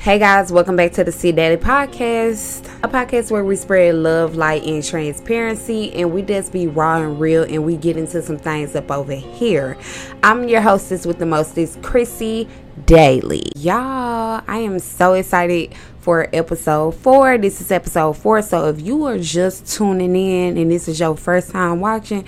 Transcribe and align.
Hey 0.00 0.18
guys, 0.18 0.50
welcome 0.50 0.76
back 0.76 0.92
to 0.92 1.04
the 1.04 1.12
C 1.12 1.30
Daddy 1.30 1.58
Podcast, 1.58 2.64
a 2.82 2.88
podcast 2.88 3.30
where 3.30 3.44
we 3.44 3.54
spread 3.54 3.96
love, 3.96 4.34
light, 4.34 4.64
and 4.64 4.82
transparency, 4.82 5.92
and 5.92 6.10
we 6.10 6.22
just 6.22 6.54
be 6.54 6.66
raw 6.66 7.02
and 7.02 7.20
real, 7.20 7.42
and 7.42 7.66
we 7.66 7.76
get 7.76 7.98
into 7.98 8.22
some 8.22 8.38
things 8.38 8.74
up 8.74 8.90
over 8.90 9.12
here. 9.12 9.76
I'm 10.22 10.48
your 10.48 10.62
hostess 10.62 11.04
with 11.04 11.18
the 11.18 11.26
mostest, 11.26 11.82
Chrissy 11.82 12.48
Daily. 12.86 13.52
Y'all, 13.54 14.42
I 14.48 14.60
am 14.60 14.78
so 14.78 15.12
excited 15.12 15.74
for 15.98 16.30
episode 16.32 16.92
four. 16.92 17.36
This 17.36 17.60
is 17.60 17.70
episode 17.70 18.14
four, 18.14 18.40
so 18.40 18.70
if 18.70 18.80
you 18.80 19.04
are 19.04 19.18
just 19.18 19.70
tuning 19.70 20.16
in 20.16 20.56
and 20.56 20.70
this 20.70 20.88
is 20.88 20.98
your 20.98 21.14
first 21.14 21.50
time 21.50 21.80
watching, 21.80 22.24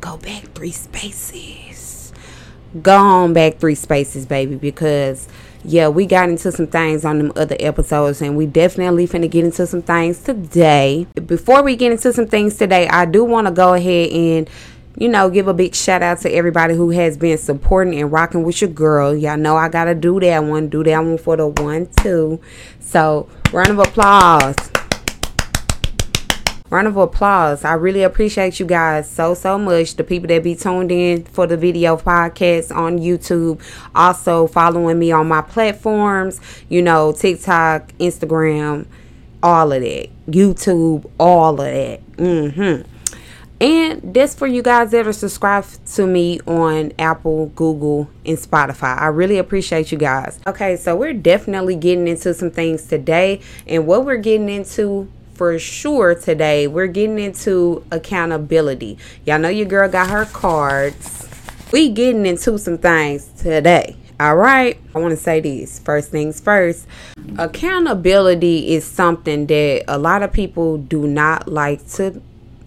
go 0.00 0.18
back 0.18 0.44
three 0.54 0.70
spaces. 0.70 2.12
Go 2.80 2.96
on 2.96 3.32
back 3.32 3.58
three 3.58 3.74
spaces, 3.74 4.24
baby, 4.24 4.54
because 4.54 5.26
yeah, 5.64 5.88
we 5.88 6.06
got 6.06 6.28
into 6.28 6.52
some 6.52 6.66
things 6.66 7.04
on 7.04 7.18
them 7.18 7.32
other 7.36 7.56
episodes, 7.58 8.22
and 8.22 8.36
we 8.36 8.46
definitely 8.46 9.06
finna 9.06 9.30
get 9.30 9.44
into 9.44 9.66
some 9.66 9.82
things 9.82 10.22
today. 10.22 11.06
Before 11.26 11.62
we 11.62 11.76
get 11.76 11.92
into 11.92 12.12
some 12.12 12.26
things 12.26 12.56
today, 12.56 12.88
I 12.88 13.04
do 13.04 13.24
want 13.24 13.46
to 13.46 13.52
go 13.52 13.74
ahead 13.74 14.10
and 14.10 14.50
you 14.96 15.08
know, 15.08 15.30
give 15.30 15.46
a 15.46 15.54
big 15.54 15.76
shout 15.76 16.02
out 16.02 16.18
to 16.18 16.32
everybody 16.32 16.74
who 16.74 16.90
has 16.90 17.16
been 17.16 17.38
supporting 17.38 18.00
and 18.00 18.10
rocking 18.10 18.42
with 18.42 18.60
your 18.60 18.70
girl. 18.70 19.14
Y'all 19.14 19.36
know 19.36 19.56
I 19.56 19.68
gotta 19.68 19.94
do 19.94 20.18
that 20.18 20.42
one, 20.42 20.68
do 20.68 20.82
that 20.82 20.98
one 20.98 21.18
for 21.18 21.36
the 21.36 21.46
one, 21.46 21.88
two. 22.02 22.40
So, 22.80 23.28
round 23.52 23.68
of 23.68 23.78
applause. 23.78 24.56
Round 26.70 26.86
of 26.86 26.96
applause. 26.98 27.64
I 27.64 27.72
really 27.74 28.02
appreciate 28.02 28.60
you 28.60 28.66
guys 28.66 29.10
so, 29.10 29.32
so 29.32 29.58
much. 29.58 29.94
The 29.94 30.04
people 30.04 30.28
that 30.28 30.44
be 30.44 30.54
tuned 30.54 30.92
in 30.92 31.24
for 31.24 31.46
the 31.46 31.56
video 31.56 31.96
podcast 31.96 32.74
on 32.74 32.98
YouTube. 32.98 33.62
Also 33.94 34.46
following 34.46 34.98
me 34.98 35.10
on 35.10 35.28
my 35.28 35.40
platforms, 35.40 36.40
you 36.68 36.82
know, 36.82 37.12
TikTok, 37.12 37.92
Instagram, 37.98 38.86
all 39.42 39.72
of 39.72 39.80
that. 39.80 40.08
YouTube, 40.28 41.10
all 41.18 41.52
of 41.52 41.66
that. 41.66 42.16
Mm-hmm. 42.16 42.82
And 43.60 44.14
that's 44.14 44.34
for 44.34 44.46
you 44.46 44.62
guys 44.62 44.92
that 44.92 45.06
are 45.06 45.12
subscribed 45.12 45.84
to 45.94 46.06
me 46.06 46.38
on 46.46 46.92
Apple, 46.98 47.46
Google, 47.56 48.08
and 48.24 48.38
Spotify. 48.38 48.96
I 49.00 49.06
really 49.06 49.38
appreciate 49.38 49.90
you 49.90 49.98
guys. 49.98 50.38
Okay, 50.46 50.76
so 50.76 50.94
we're 50.94 51.12
definitely 51.12 51.74
getting 51.74 52.06
into 52.06 52.34
some 52.34 52.50
things 52.50 52.86
today. 52.86 53.40
And 53.66 53.86
what 53.86 54.04
we're 54.04 54.18
getting 54.18 54.48
into 54.48 55.10
for 55.38 55.56
sure 55.56 56.16
today, 56.16 56.66
we're 56.66 56.88
getting 56.88 57.20
into 57.20 57.84
accountability. 57.92 58.98
Y'all 59.24 59.38
know 59.38 59.48
your 59.48 59.66
girl 59.66 59.88
got 59.88 60.10
her 60.10 60.24
cards. 60.26 61.28
We 61.72 61.90
getting 61.90 62.26
into 62.26 62.58
some 62.58 62.76
things 62.76 63.28
today. 63.38 63.96
All 64.18 64.34
right. 64.34 64.80
I 64.96 64.98
want 64.98 65.12
to 65.12 65.16
say 65.16 65.38
this. 65.40 65.78
First 65.78 66.10
things 66.10 66.40
first. 66.40 66.88
Accountability 67.38 68.74
is 68.74 68.84
something 68.84 69.46
that 69.46 69.84
a 69.86 69.96
lot 69.96 70.24
of 70.24 70.32
people 70.32 70.76
do 70.76 71.06
not 71.06 71.46
like 71.46 71.86
to 71.90 72.20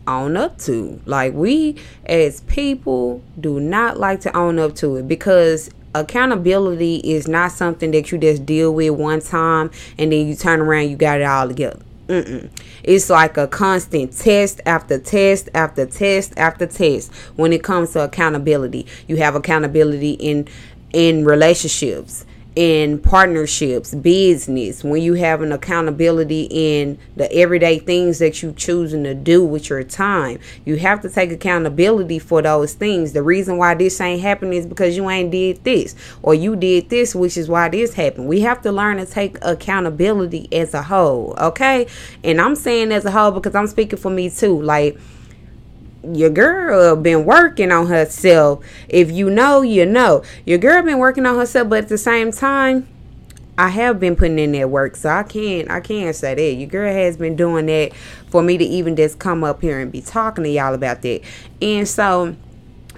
own 0.08 0.38
up 0.38 0.58
to. 0.60 1.02
Like 1.06 1.34
we 1.34 1.76
as 2.06 2.40
people 2.42 3.22
do 3.38 3.60
not 3.60 4.00
like 4.00 4.22
to 4.22 4.36
own 4.36 4.60
up 4.60 4.76
to 4.76 4.96
it 4.96 5.10
because 5.10 5.70
accountability 5.94 7.02
is 7.04 7.28
not 7.28 7.52
something 7.52 7.92
that 7.92 8.14
you 8.14 8.18
just 8.18 8.46
deal 8.46 8.74
with 8.74 8.92
one 8.92 9.20
time 9.20 9.70
and 9.98 10.14
then 10.14 10.26
you 10.26 10.36
turn 10.36 10.62
around 10.62 10.90
you 10.90 10.96
got 10.96 11.20
it 11.20 11.26
all 11.26 11.50
together 11.50 11.82
Mm-mm. 12.12 12.50
It's 12.84 13.10
like 13.10 13.38
a 13.38 13.48
constant 13.48 14.12
test 14.18 14.60
after 14.66 15.00
test 15.00 15.48
after 15.56 15.86
test 15.86 16.34
after 16.38 16.66
test 16.66 17.10
when 17.38 17.54
it 17.54 17.64
comes 17.64 17.94
to 17.94 18.04
accountability. 18.04 18.86
You 19.08 19.16
have 19.18 19.34
accountability 19.36 20.12
in 20.12 20.46
in 20.92 21.24
relationships 21.24 22.26
in 22.56 23.00
partnerships, 23.00 23.96
business, 23.96 24.84
when 24.84 25.02
you 25.02 25.14
have 25.14 25.42
an 25.42 25.54
accountability 25.54 26.48
in 26.52 26.98
the 27.16 27.32
everyday 27.34 27.80
things 27.80 28.20
that 28.20 28.44
you 28.44 28.52
choosing 28.52 29.06
to 29.06 29.14
do 29.14 29.46
with 29.46 29.70
your 29.70 29.84
time, 29.84 30.38
you 30.66 30.76
have 30.76 31.02
to 31.02 31.10
take 31.10 31.32
accountability 31.32 32.20
for 32.20 32.42
those 32.42 32.74
things. 32.74 33.14
The 33.14 33.24
reason 33.24 33.58
why 33.58 33.76
this 33.76 34.02
ain't 34.02 34.22
happening 34.22 34.60
is 34.60 34.66
because 34.66 34.98
you 34.98 35.10
ain't 35.10 35.32
did 35.32 35.64
this 35.64 35.96
or 36.24 36.34
you 36.34 36.58
did 36.58 36.90
this, 36.90 37.16
which 37.16 37.38
is 37.38 37.48
why 37.48 37.70
this 37.70 37.94
happened. 37.94 38.28
We 38.28 38.42
have 38.42 38.62
to 38.64 38.72
learn 38.72 38.98
to 38.98 39.06
take 39.06 39.38
accountability 39.42 40.50
as 40.52 40.74
a 40.74 40.84
whole, 40.84 41.36
okay? 41.40 41.88
And 42.22 42.42
I'm 42.42 42.56
saying 42.56 42.92
as 42.92 43.06
a 43.06 43.12
whole 43.12 43.32
because 43.32 43.56
I'm 43.56 43.68
speaking 43.68 43.98
for 43.98 44.12
me 44.12 44.30
too. 44.30 44.62
Like 44.62 45.00
your 46.04 46.30
girl 46.30 46.96
been 46.96 47.26
working 47.26 47.72
on 47.72 47.88
herself. 47.88 48.64
If 48.90 49.12
you 49.12 49.30
know, 49.30 49.62
you 49.62 49.86
know. 49.86 50.24
Your 50.46 50.58
girl 50.58 50.82
been 50.84 51.00
working 51.00 51.26
on 51.26 51.36
herself, 51.36 51.70
but 51.70 51.84
at 51.84 51.90
the 51.90 51.98
same 51.98 52.32
time, 52.32 52.88
I 53.58 53.70
have 53.70 54.00
been 54.00 54.16
putting 54.16 54.40
in 54.40 54.54
that 54.54 54.70
work, 54.70 54.96
so 54.96 55.10
I 55.10 55.24
can't 55.24 55.70
I 55.70 55.82
can't 55.82 56.16
say 56.16 56.34
that. 56.34 56.54
Your 56.54 56.70
girl 56.70 56.92
has 56.92 57.18
been 57.18 57.36
doing 57.36 57.68
that 57.68 57.94
for 58.30 58.42
me 58.42 58.58
to 58.58 58.64
even 58.64 58.96
just 58.96 59.20
come 59.20 59.44
up 59.44 59.62
here 59.62 59.80
and 59.80 59.92
be 59.92 60.02
talking 60.02 60.44
to 60.46 60.50
y'all 60.50 60.74
about 60.74 61.02
that. 61.04 61.22
And 61.62 61.88
so 61.88 62.36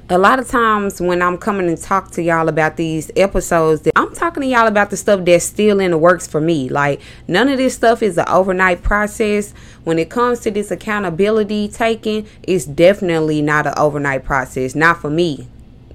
a 0.09 0.17
lot 0.17 0.37
of 0.37 0.47
times 0.47 0.99
when 0.99 1.21
I'm 1.21 1.37
coming 1.37 1.67
and 1.67 1.77
talk 1.77 2.11
to 2.11 2.21
y'all 2.21 2.49
about 2.49 2.75
these 2.75 3.09
episodes, 3.15 3.87
I'm 3.95 4.13
talking 4.13 4.41
to 4.41 4.47
y'all 4.47 4.67
about 4.67 4.89
the 4.89 4.97
stuff 4.97 5.23
that's 5.23 5.45
still 5.45 5.79
in 5.79 5.91
the 5.91 5.97
works 5.97 6.27
for 6.27 6.41
me. 6.41 6.67
Like 6.69 7.01
none 7.27 7.47
of 7.47 7.57
this 7.57 7.73
stuff 7.73 8.03
is 8.03 8.17
an 8.17 8.25
overnight 8.27 8.83
process. 8.83 9.53
When 9.83 9.97
it 9.97 10.09
comes 10.09 10.41
to 10.41 10.51
this 10.51 10.71
accountability 10.71 11.69
taking, 11.69 12.27
it's 12.43 12.65
definitely 12.65 13.41
not 13.41 13.65
an 13.65 13.73
overnight 13.77 14.25
process. 14.25 14.75
Not 14.75 14.99
for 14.99 15.09
me. 15.09 15.47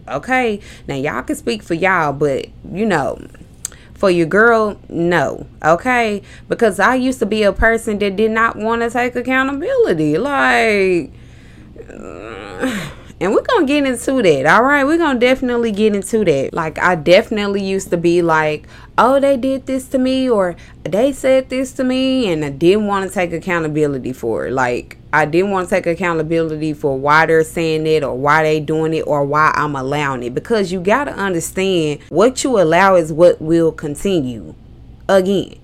Okay. 0.09 0.61
Now 0.87 0.95
y'all 0.95 1.23
can 1.23 1.37
speak 1.37 1.63
for 1.63 1.75
y'all, 1.75 2.15
but 2.15 2.47
you 2.73 2.87
know, 2.87 3.21
for 3.95 4.11
your 4.11 4.27
girl, 4.27 4.81
no. 4.89 5.47
Okay? 5.63 6.23
Because 6.49 6.81
I 6.81 6.95
used 6.95 7.19
to 7.19 7.27
be 7.27 7.43
a 7.43 7.53
person 7.53 7.99
that 7.99 8.17
did 8.17 8.31
not 8.31 8.57
want 8.57 8.81
to 8.83 8.91
take 8.91 9.17
accountability. 9.17 10.17
Like 10.17 11.13
and 13.21 13.35
we're 13.35 13.43
gonna 13.43 13.67
get 13.67 13.85
into 13.85 14.23
that, 14.23 14.47
all 14.47 14.63
right? 14.63 14.85
We're 14.85 14.99
gonna 14.99 15.19
definitely 15.19 15.73
get 15.73 15.95
into 15.95 16.25
that. 16.25 16.55
Like, 16.55 16.79
I 16.79 16.95
definitely 16.95 17.65
used 17.65 17.91
to 17.91 17.97
be 17.97 18.23
like, 18.23 18.67
oh, 18.97 19.19
they 19.19 19.37
did 19.37 19.67
this 19.67 19.89
to 19.89 19.99
me, 19.99 20.29
or 20.29 20.57
they 20.85 21.13
said 21.13 21.49
this 21.49 21.73
to 21.73 21.85
me, 21.85 22.31
and 22.33 22.45
I 22.45 22.51
didn't 22.51 22.87
want 22.87 23.09
to 23.09 23.15
take 23.15 23.33
accountability 23.33 24.13
for 24.13 24.47
it. 24.47 24.53
Like, 24.53 24.99
I 25.13 25.25
didn't 25.25 25.51
want 25.51 25.69
to 25.69 25.75
take 25.75 25.87
accountability 25.87 26.75
for 26.75 26.99
why 26.99 27.27
they're 27.27 27.43
saying 27.43 27.87
it, 27.87 28.05
or 28.05 28.17
why 28.17 28.43
they 28.43 28.61
doing 28.61 28.95
it, 28.95 29.03
or 29.07 29.25
why 29.25 29.53
I'm 29.55 29.75
allowing 29.75 30.23
it. 30.23 30.35
Because 30.35 30.71
you 30.71 30.81
gotta 30.81 31.13
understand 31.13 32.01
what 32.11 32.45
you 32.45 32.61
allow 32.61 32.95
is 32.95 33.13
what 33.13 33.41
will 33.41 33.73
continue. 33.73 34.55
Again, 35.09 35.59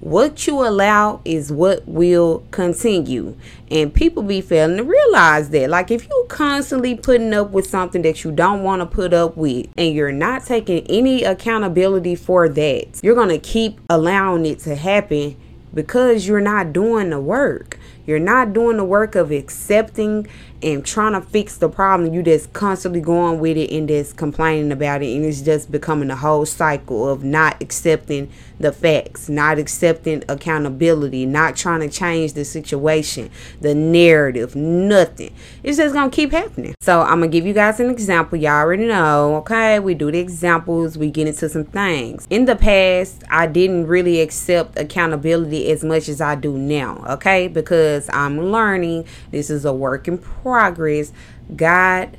what 0.00 0.46
you 0.46 0.66
allow 0.66 1.20
is 1.24 1.52
what 1.52 1.86
will 1.86 2.42
continue. 2.50 3.36
And 3.70 3.92
people 3.92 4.22
be 4.22 4.40
failing 4.40 4.78
to 4.78 4.84
realize 4.84 5.50
that. 5.50 5.68
Like 5.68 5.90
if 5.90 6.08
you're 6.08 6.26
constantly 6.26 6.94
putting 6.94 7.34
up 7.34 7.50
with 7.50 7.66
something 7.66 8.02
that 8.02 8.24
you 8.24 8.32
don't 8.32 8.62
want 8.62 8.80
to 8.80 8.86
put 8.86 9.12
up 9.12 9.36
with 9.36 9.68
and 9.76 9.94
you're 9.94 10.12
not 10.12 10.46
taking 10.46 10.86
any 10.86 11.22
accountability 11.22 12.14
for 12.14 12.48
that, 12.48 13.00
you're 13.02 13.14
to 13.28 13.38
keep 13.38 13.78
allowing 13.90 14.46
it 14.46 14.60
to 14.60 14.74
happen 14.74 15.36
because 15.74 16.26
you're 16.26 16.40
not 16.40 16.72
doing 16.72 17.10
the 17.10 17.20
work. 17.20 17.78
You're 18.06 18.18
not 18.18 18.52
doing 18.52 18.78
the 18.78 18.84
work 18.84 19.14
of 19.14 19.30
accepting 19.30 20.26
and 20.62 20.84
trying 20.84 21.12
to 21.12 21.20
fix 21.20 21.56
the 21.56 21.68
problem. 21.68 22.12
You 22.12 22.22
just 22.22 22.52
constantly 22.52 23.00
going 23.00 23.40
with 23.40 23.56
it 23.56 23.70
and 23.70 23.88
just 23.88 24.16
complaining 24.16 24.72
about 24.72 25.02
it. 25.02 25.14
And 25.14 25.24
it's 25.24 25.40
just 25.40 25.70
becoming 25.70 26.10
a 26.10 26.16
whole 26.16 26.46
cycle 26.46 27.08
of 27.08 27.24
not 27.24 27.60
accepting 27.62 28.30
the 28.58 28.70
facts, 28.70 29.28
not 29.28 29.58
accepting 29.58 30.22
accountability, 30.28 31.24
not 31.24 31.56
trying 31.56 31.80
to 31.80 31.88
change 31.88 32.34
the 32.34 32.44
situation, 32.44 33.30
the 33.60 33.74
narrative, 33.74 34.54
nothing. 34.54 35.34
It's 35.62 35.78
just 35.78 35.94
to 35.94 36.10
keep 36.10 36.32
happening. 36.32 36.74
So 36.80 37.00
I'm 37.00 37.22
to 37.22 37.28
give 37.28 37.46
you 37.46 37.54
guys 37.54 37.80
an 37.80 37.88
example. 37.88 38.38
Y'all 38.38 38.52
already 38.52 38.86
know, 38.86 39.36
okay? 39.36 39.78
We 39.78 39.94
do 39.94 40.10
the 40.10 40.18
examples, 40.18 40.98
we 40.98 41.10
get 41.10 41.26
into 41.26 41.48
some 41.48 41.64
things. 41.64 42.26
In 42.28 42.44
the 42.44 42.54
past, 42.54 43.24
I 43.30 43.46
didn't 43.46 43.86
really 43.86 44.20
accept 44.20 44.78
accountability 44.78 45.70
as 45.70 45.82
much 45.82 46.08
as 46.08 46.20
I 46.20 46.34
do 46.34 46.58
now, 46.58 47.02
okay? 47.08 47.48
Because 47.48 48.10
I'm 48.12 48.52
learning. 48.52 49.06
This 49.30 49.48
is 49.48 49.64
a 49.64 49.72
work 49.72 50.06
in 50.06 50.18
progress. 50.18 50.49
God 51.54 52.16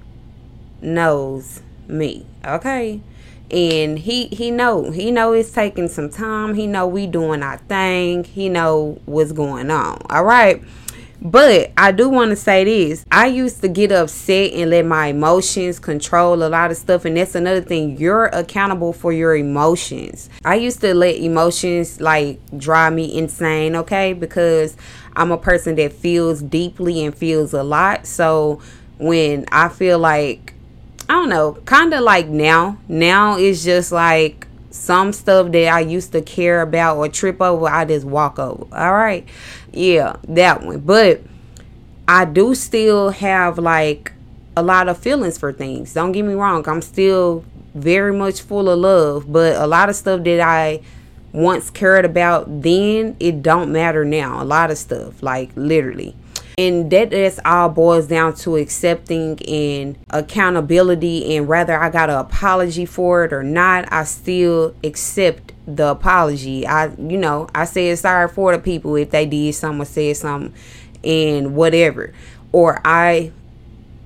knows 0.81 1.62
me, 1.88 2.25
okay? 2.45 3.01
and 3.51 4.00
he 4.00 4.28
he 4.28 4.50
know 4.50 4.92
he 4.92 5.12
know 5.12 5.33
it's 5.33 5.51
taking 5.51 5.89
some 5.89 6.10
time 6.10 6.54
he 6.56 6.66
know 6.66 6.88
we 6.88 7.06
doing 7.06 7.44
our 7.44 7.57
thing 7.57 8.24
he 8.24 8.48
know 8.48 8.98
what's 9.06 9.33
going 9.33 9.69
on 9.69 10.01
all 10.10 10.24
right 10.24 10.63
but 11.24 11.72
I 11.78 11.92
do 11.92 12.10
want 12.10 12.31
to 12.31 12.36
say 12.36 12.63
this. 12.63 13.06
I 13.12 13.28
used 13.28 13.62
to 13.62 13.68
get 13.68 13.92
upset 13.92 14.54
and 14.54 14.72
let 14.72 14.88
my 14.88 15.07
emotions 15.07 15.78
control 15.78 16.44
a 16.44 16.50
lot 16.50 16.72
of 16.72 16.78
stuff. 16.78 17.06
And 17.06 17.16
that's 17.16 17.36
another 17.36 17.62
thing. 17.62 17.98
You're 18.00 18.25
accountable 18.25 18.92
for 18.92 19.13
your 19.13 19.36
emotions. 19.36 20.31
I 20.44 20.56
used 20.56 20.81
to 20.81 20.95
let 20.95 21.18
emotions 21.18 22.01
like 22.01 22.39
drive 22.57 22.94
me 22.94 23.16
insane, 23.16 23.75
okay? 23.75 24.13
Because 24.13 24.75
I'm 25.15 25.31
a 25.31 25.37
person 25.37 25.75
that 25.75 25.93
feels 25.93 26.41
deeply 26.41 27.03
and 27.03 27.15
feels 27.15 27.53
a 27.53 27.63
lot. 27.63 28.05
So 28.05 28.61
when 28.97 29.45
I 29.51 29.69
feel 29.69 29.99
like 29.99 30.53
I 31.09 31.13
don't 31.15 31.29
know, 31.29 31.53
kind 31.65 31.93
of 31.93 32.03
like 32.03 32.27
now. 32.27 32.77
Now 32.87 33.37
it's 33.37 33.63
just 33.63 33.91
like 33.91 34.47
some 34.69 35.11
stuff 35.11 35.51
that 35.51 35.67
I 35.67 35.81
used 35.81 36.13
to 36.13 36.21
care 36.21 36.61
about 36.61 36.97
or 36.97 37.09
trip 37.09 37.41
over, 37.41 37.67
I 37.67 37.83
just 37.83 38.05
walk 38.05 38.39
over. 38.39 38.63
All 38.73 38.93
right. 38.93 39.27
Yeah, 39.73 40.15
that 40.29 40.63
one. 40.63 40.79
But 40.79 41.21
I 42.07 42.25
do 42.25 42.55
still 42.55 43.09
have 43.09 43.57
like 43.57 44.13
a 44.55 44.63
lot 44.63 44.87
of 44.87 44.97
feelings 44.97 45.37
for 45.37 45.51
things. 45.51 45.93
Don't 45.93 46.13
get 46.13 46.23
me 46.23 46.33
wrong. 46.33 46.67
I'm 46.67 46.81
still 46.81 47.43
very 47.73 48.13
much 48.13 48.41
full 48.41 48.69
of 48.69 48.79
love, 48.79 49.31
but 49.31 49.55
a 49.55 49.67
lot 49.67 49.89
of 49.89 49.95
stuff 49.95 50.23
that 50.23 50.39
I 50.39 50.81
once 51.33 51.69
cared 51.69 52.06
about 52.06 52.62
then, 52.62 53.16
it 53.19 53.42
don't 53.42 53.72
matter 53.72 54.04
now. 54.04 54.42
A 54.42 54.45
lot 54.45 54.72
of 54.72 54.78
stuff, 54.78 55.22
like 55.24 55.51
literally. 55.56 56.16
And 56.57 56.92
that 56.92 57.12
just 57.12 57.39
all 57.45 57.69
boils 57.69 58.07
down 58.07 58.36
to 58.36 58.57
accepting 58.57 59.42
and 59.48 59.98
accountability 60.10 61.36
and 61.36 61.48
whether 61.48 61.78
I 61.78 61.89
got 61.89 62.10
an 62.10 62.18
apology 62.18 62.86
for 62.86 63.24
it 63.24 63.33
or 63.33 63.42
not, 63.42 63.92
I 63.92 64.04
still 64.04 64.75
accept 64.83 65.54
the 65.66 65.88
apology. 65.88 66.68
I 66.68 66.94
you 66.95 67.18
know, 67.18 67.48
I 67.56 67.66
said 67.66 67.98
sorry 67.98 68.28
for 68.28 68.56
the 68.56 68.62
people 68.62 68.95
if 68.95 69.12
they 69.12 69.25
did 69.25 69.56
something 69.56 69.81
or 69.81 69.86
said 69.86 70.18
something 70.18 70.54
and 71.04 71.56
whatever. 71.56 72.13
Or 72.51 72.81
I 72.83 73.31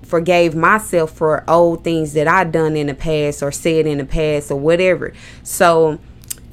forgave 0.04 0.56
myself 0.56 1.12
for 1.12 1.44
old 1.50 1.83
things 1.83 2.13
that 2.13 2.27
I 2.27 2.44
done 2.44 2.77
in 2.77 2.88
the 2.88 2.94
past 2.94 3.42
or 3.42 3.51
said 3.51 3.88
in 3.88 3.98
the 3.98 4.06
past 4.06 4.51
or 4.51 4.60
whatever. 4.60 5.13
So 5.42 6.00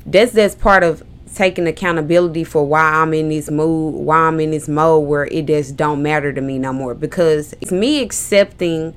that's 0.07 0.33
that's 0.33 0.55
part 0.55 0.83
of 0.83 1.03
taking 1.35 1.67
accountability 1.67 2.45
for 2.45 2.65
why 2.65 2.81
I'm 2.81 3.15
in 3.15 3.29
this 3.29 3.51
mood, 3.51 3.95
why 3.95 4.19
I'm 4.19 4.41
in 4.41 4.51
this 4.51 4.69
mode 4.69 5.09
where 5.09 5.25
it 5.27 5.47
just 5.47 5.77
don't 5.77 6.03
matter 6.03 6.33
to 6.33 6.41
me 6.41 6.59
no 6.59 6.73
more. 6.73 6.95
Because 6.95 7.55
it's 7.61 7.73
me 7.73 8.03
accepting 8.03 8.95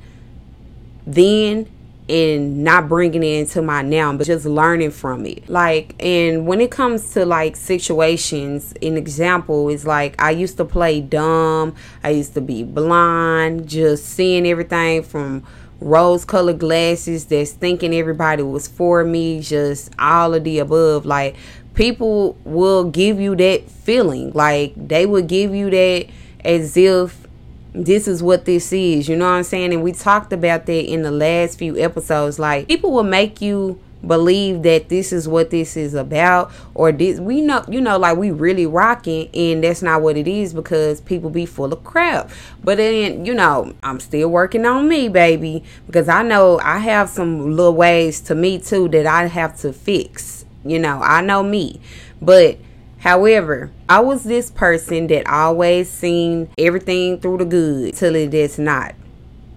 then 1.08 1.70
and 2.08 2.64
not 2.64 2.88
bringing 2.88 3.24
it 3.24 3.40
into 3.40 3.62
my 3.62 3.82
now, 3.82 4.14
but 4.14 4.28
just 4.28 4.46
learning 4.46 4.92
from 4.92 5.26
it. 5.26 5.50
Like, 5.50 5.96
and 6.00 6.46
when 6.46 6.62
it 6.62 6.70
comes 6.70 7.14
to 7.14 7.26
like 7.26 7.56
situations, 7.56 8.74
an 8.82 8.96
example 8.96 9.70
is 9.70 9.86
like 9.88 10.22
I 10.22 10.32
used 10.32 10.58
to 10.58 10.66
play 10.66 11.02
dumb, 11.02 11.74
I 12.04 12.12
used 12.12 12.36
to 12.36 12.42
be 12.42 12.64
blind, 12.64 13.68
just 13.68 14.06
seeing 14.06 14.46
everything 14.46 15.02
from 15.02 15.44
rose 15.80 16.26
colored 16.26 16.60
glasses 16.60 17.26
that's 17.26 17.52
thinking 17.52 17.94
everybody 17.94 18.44
was 18.44 18.68
for 18.68 19.04
me, 19.04 19.40
just 19.42 19.92
all 20.00 20.34
of 20.34 20.44
the 20.44 20.60
above. 20.60 21.06
Like, 21.06 21.36
people 21.76 22.38
will 22.44 22.86
give 22.86 23.20
you 23.20 23.36
that 23.36 23.70
feeling. 23.70 24.32
Like 24.34 24.74
they 24.76 25.06
will 25.06 25.22
give 25.22 25.54
you 25.54 25.70
that 25.70 26.08
as 26.44 26.76
if 26.76 27.28
this 27.74 28.08
is 28.08 28.24
what 28.24 28.46
this 28.46 28.74
is. 28.74 29.08
You 29.08 29.16
know 29.18 29.26
what 29.26 29.38
I'm 29.38 29.44
saying? 29.44 29.74
And 29.74 29.84
we 29.84 29.92
talked 29.92 30.34
about 30.34 30.66
that 30.66 30.92
in 30.92 31.04
the 31.04 31.12
last 31.12 31.60
few 31.60 31.78
episodes. 31.78 32.40
Like 32.40 32.68
people 32.68 32.92
will 32.92 33.04
make 33.04 33.42
you 33.42 33.80
believe 34.08 34.64
that 34.64 34.90
this 34.90 35.12
is 35.12 35.28
what 35.28 35.50
this 35.50 35.76
is 35.76 35.94
about 35.94 36.52
or 36.74 36.92
this 36.92 37.20
we 37.20 37.42
know 37.42 37.64
you 37.68 37.82
know 37.82 37.98
like 37.98 38.18
we 38.18 38.32
really 38.32 38.66
rocking 38.66 39.30
and 39.34 39.64
that's 39.64 39.82
not 39.82 40.02
what 40.02 40.18
it 40.18 40.28
is 40.28 40.54
because 40.54 41.02
people 41.02 41.30
be 41.30 41.46
full 41.46 41.72
of 41.74 41.84
crap 41.84 42.30
but 42.64 42.78
then 42.78 43.26
you 43.26 43.34
know 43.34 43.74
i'm 43.84 44.00
still 44.00 44.30
working 44.30 44.66
on 44.66 44.88
me 44.88 45.10
baby 45.10 45.64
because 45.88 46.08
i 46.08 46.22
know 46.22 46.60
i 46.60 46.78
have 46.78 47.10
some 47.10 47.56
little 47.56 47.74
ways 47.74 48.22
to 48.22 48.36
me 48.36 48.60
too 48.60 48.88
that 48.88 49.06
i 49.06 49.26
have 49.26 49.58
to 49.58 49.74
fix 49.74 50.46
you 50.66 50.80
know, 50.80 51.00
I 51.02 51.22
know 51.22 51.44
me. 51.44 51.80
But 52.22 52.58
however, 53.00 53.72
I 53.88 54.00
was 54.00 54.24
this 54.24 54.50
person 54.50 55.08
that 55.08 55.28
always 55.28 55.90
seen 55.90 56.50
everything 56.58 57.20
through 57.20 57.38
the 57.38 57.46
good 57.46 57.94
till 57.94 58.16
it 58.16 58.34
is 58.34 58.58
not. 58.58 58.96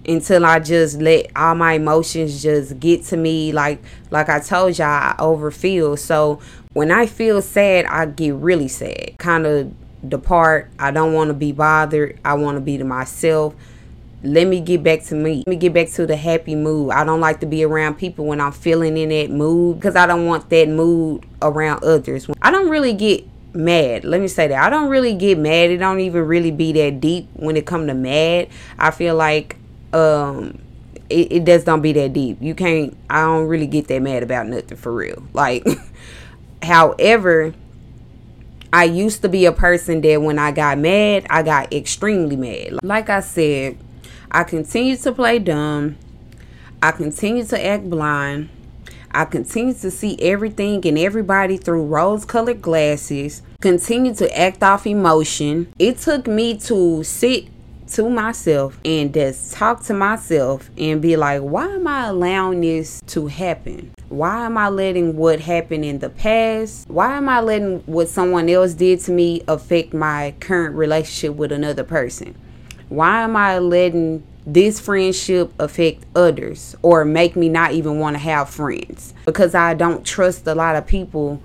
Until 0.09 0.45
I 0.47 0.59
just 0.59 1.01
let 1.01 1.31
all 1.37 1.55
my 1.55 1.75
emotions 1.75 2.43
just 2.43 2.81
get 2.81 3.05
to 3.07 3.17
me 3.17 3.53
like 3.53 3.81
like 4.11 4.29
I 4.29 4.41
told 4.41 4.79
y'all 4.79 4.87
I 4.87 5.15
overfeel. 5.19 5.99
So 5.99 6.41
when 6.73 6.91
I 6.91 7.07
feel 7.07 7.43
sad, 7.43 7.85
I 7.85 8.07
get 8.07 8.35
really 8.35 8.69
sad. 8.69 9.19
Kind 9.19 9.47
of 9.47 9.73
depart. 10.09 10.71
I 10.79 10.91
don't 10.91 11.13
want 11.13 11.29
to 11.29 11.35
be 11.35 11.53
bothered. 11.53 12.19
I 12.25 12.35
want 12.35 12.57
to 12.57 12.61
be 12.61 12.79
to 12.79 12.85
myself 12.85 13.55
let 14.23 14.47
me 14.49 14.61
get 14.61 14.83
back 14.83 15.03
to 15.05 15.15
me. 15.15 15.39
Let 15.39 15.47
me 15.47 15.57
get 15.57 15.73
back 15.73 15.91
to 15.91 16.07
the 16.07 16.17
happy 16.17 16.55
mood. 16.55 16.91
I 16.93 17.05
don't 17.05 17.21
like 17.21 17.41
to 17.41 17.47
be 17.47 17.63
around 17.63 17.95
people 17.97 18.27
when 18.27 18.41
I'm 18.41 18.53
feeling 18.53 18.97
in 18.97 19.11
that 19.11 19.31
mood 19.31 19.77
because 19.77 19.97
I 19.97 20.07
don't 20.07 20.27
want 20.27 20.51
that 20.51 20.69
mood 20.69 21.25
around 21.41 21.85
others. 21.85 22.29
I 22.43 22.51
don't 22.51 22.69
really 22.69 22.95
get 22.95 23.25
mad. 23.55 24.05
Let 24.05 24.21
me 24.21 24.29
say 24.29 24.49
that. 24.49 24.63
I 24.63 24.71
don't 24.71 24.89
really 24.89 25.15
get 25.15 25.39
mad. 25.39 25.71
It 25.71 25.79
don't 25.79 26.01
even 26.01 26.27
really 26.27 26.51
be 26.51 26.73
that 26.73 27.01
deep 27.01 27.29
when 27.35 27.57
it 27.57 27.65
come 27.65 27.87
to 27.87 27.95
mad. 27.95 28.49
I 28.79 28.91
feel 28.91 29.15
like 29.15 29.57
um 29.93 30.59
it, 31.11 31.49
it 31.49 31.65
don't 31.65 31.81
be 31.81 31.93
that 31.95 32.13
deep. 32.13 32.39
You 32.41 32.55
can't 32.55 32.97
I 33.09 33.23
don't 33.23 33.47
really 33.47 33.67
get 33.67 33.89
that 33.89 34.03
mad 34.03 34.23
about 34.23 34.47
nothing 34.47 34.77
for 34.77 34.93
real. 34.93 35.23
Like 35.33 35.67
however, 36.63 37.55
I 38.73 38.85
used 38.85 39.23
to 39.23 39.29
be 39.29 39.47
a 39.47 39.53
person 39.53 40.01
that 40.03 40.21
when 40.21 40.39
I 40.39 40.53
got 40.53 40.79
mad, 40.79 41.27
I 41.31 41.43
got 41.43 41.73
extremely 41.73 42.37
mad. 42.37 42.79
Like 42.83 43.09
I 43.09 43.21
said, 43.21 43.79
I 44.31 44.45
continue 44.45 44.97
to 44.97 45.13
play 45.13 45.39
dumb. 45.39 45.97
I 46.83 46.93
continue 46.93 47.45
to 47.45 47.67
act 47.67 47.89
blind. 47.89 48.51
I 49.11 49.25
continue 49.25 49.75
to 49.75 49.91
see 49.91 50.19
everything 50.21 50.87
and 50.87 50.99
everybody 50.99 51.57
through 51.57 51.87
rose 51.87 52.25
colored 52.25 52.61
glasses. 52.61 53.43
Continue 53.61 54.15
to 54.17 54.39
act 54.39 54.63
off 54.63 54.87
emotion. 54.87 55.73
It 55.79 55.99
took 55.99 56.27
me 56.27 56.59
to 56.59 57.03
sit 57.03 57.47
to 57.91 58.09
myself 58.09 58.79
and 58.85 59.13
just 59.13 59.53
talk 59.53 59.83
to 59.85 59.95
myself 59.95 60.71
and 60.79 61.01
be 61.01 61.17
like, 61.17 61.41
why 61.43 61.67
am 61.67 61.87
I 61.87 62.07
allowing 62.07 62.61
this 62.61 63.01
to 63.09 63.27
happen? 63.27 63.93
Why 64.09 64.47
am 64.47 64.57
I 64.57 64.69
letting 64.69 65.17
what 65.17 65.41
happened 65.41 65.85
in 65.85 65.99
the 65.99 66.09
past? 66.09 66.89
Why 66.89 67.17
am 67.17 67.29
I 67.29 67.41
letting 67.41 67.81
what 67.81 68.09
someone 68.09 68.49
else 68.49 68.75
did 68.75 69.01
to 69.01 69.13
me 69.13 69.43
affect 69.49 69.93
my 69.93 70.35
current 70.41 70.75
relationship 70.77 71.37
with 71.37 71.53
another 71.53 71.85
person? 71.85 72.35
Why 72.89 73.23
am 73.23 73.37
I 73.37 73.59
letting 73.59 74.25
this 74.47 74.81
friendship 74.81 75.53
affect 75.59 76.07
others 76.17 76.75
or 76.81 77.05
make 77.05 77.37
me 77.37 77.51
not 77.51 77.73
even 77.73 77.99
want 77.99 78.15
to 78.15 78.21
have 78.21 78.49
friends? 78.49 79.13
Because 79.27 79.55
I 79.55 79.75
don't 79.75 80.07
trust 80.07 80.47
a 80.47 80.55
lot 80.55 80.77
of 80.77 80.87
people 80.87 81.43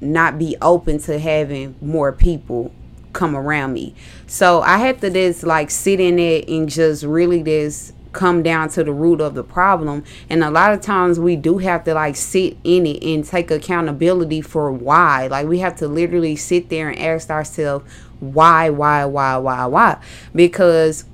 not 0.00 0.38
be 0.38 0.56
open 0.60 0.98
to 0.98 1.18
having 1.18 1.76
more 1.80 2.12
people 2.12 2.72
come 3.14 3.34
around 3.34 3.72
me. 3.72 3.94
So 4.26 4.60
I 4.60 4.76
had 4.76 5.00
to 5.00 5.10
just 5.10 5.44
like 5.44 5.70
sit 5.70 6.00
in 6.00 6.18
it 6.18 6.48
and 6.48 6.68
just 6.68 7.04
really 7.04 7.42
just 7.42 7.94
come 8.12 8.42
down 8.42 8.68
to 8.70 8.84
the 8.84 8.92
root 8.92 9.20
of 9.20 9.34
the 9.34 9.42
problem. 9.42 10.04
And 10.30 10.44
a 10.44 10.50
lot 10.50 10.72
of 10.72 10.80
times 10.80 11.18
we 11.18 11.36
do 11.36 11.58
have 11.58 11.84
to 11.84 11.94
like 11.94 12.16
sit 12.16 12.56
in 12.62 12.86
it 12.86 13.02
and 13.02 13.24
take 13.24 13.50
accountability 13.50 14.40
for 14.40 14.70
why. 14.70 15.26
Like 15.26 15.46
we 15.46 15.58
have 15.60 15.76
to 15.76 15.88
literally 15.88 16.36
sit 16.36 16.68
there 16.68 16.90
and 16.90 16.98
ask 16.98 17.30
ourselves, 17.30 17.84
why, 18.20 18.70
why, 18.70 19.04
why, 19.04 19.36
why, 19.36 19.66
why? 19.66 20.00
Because 20.34 21.04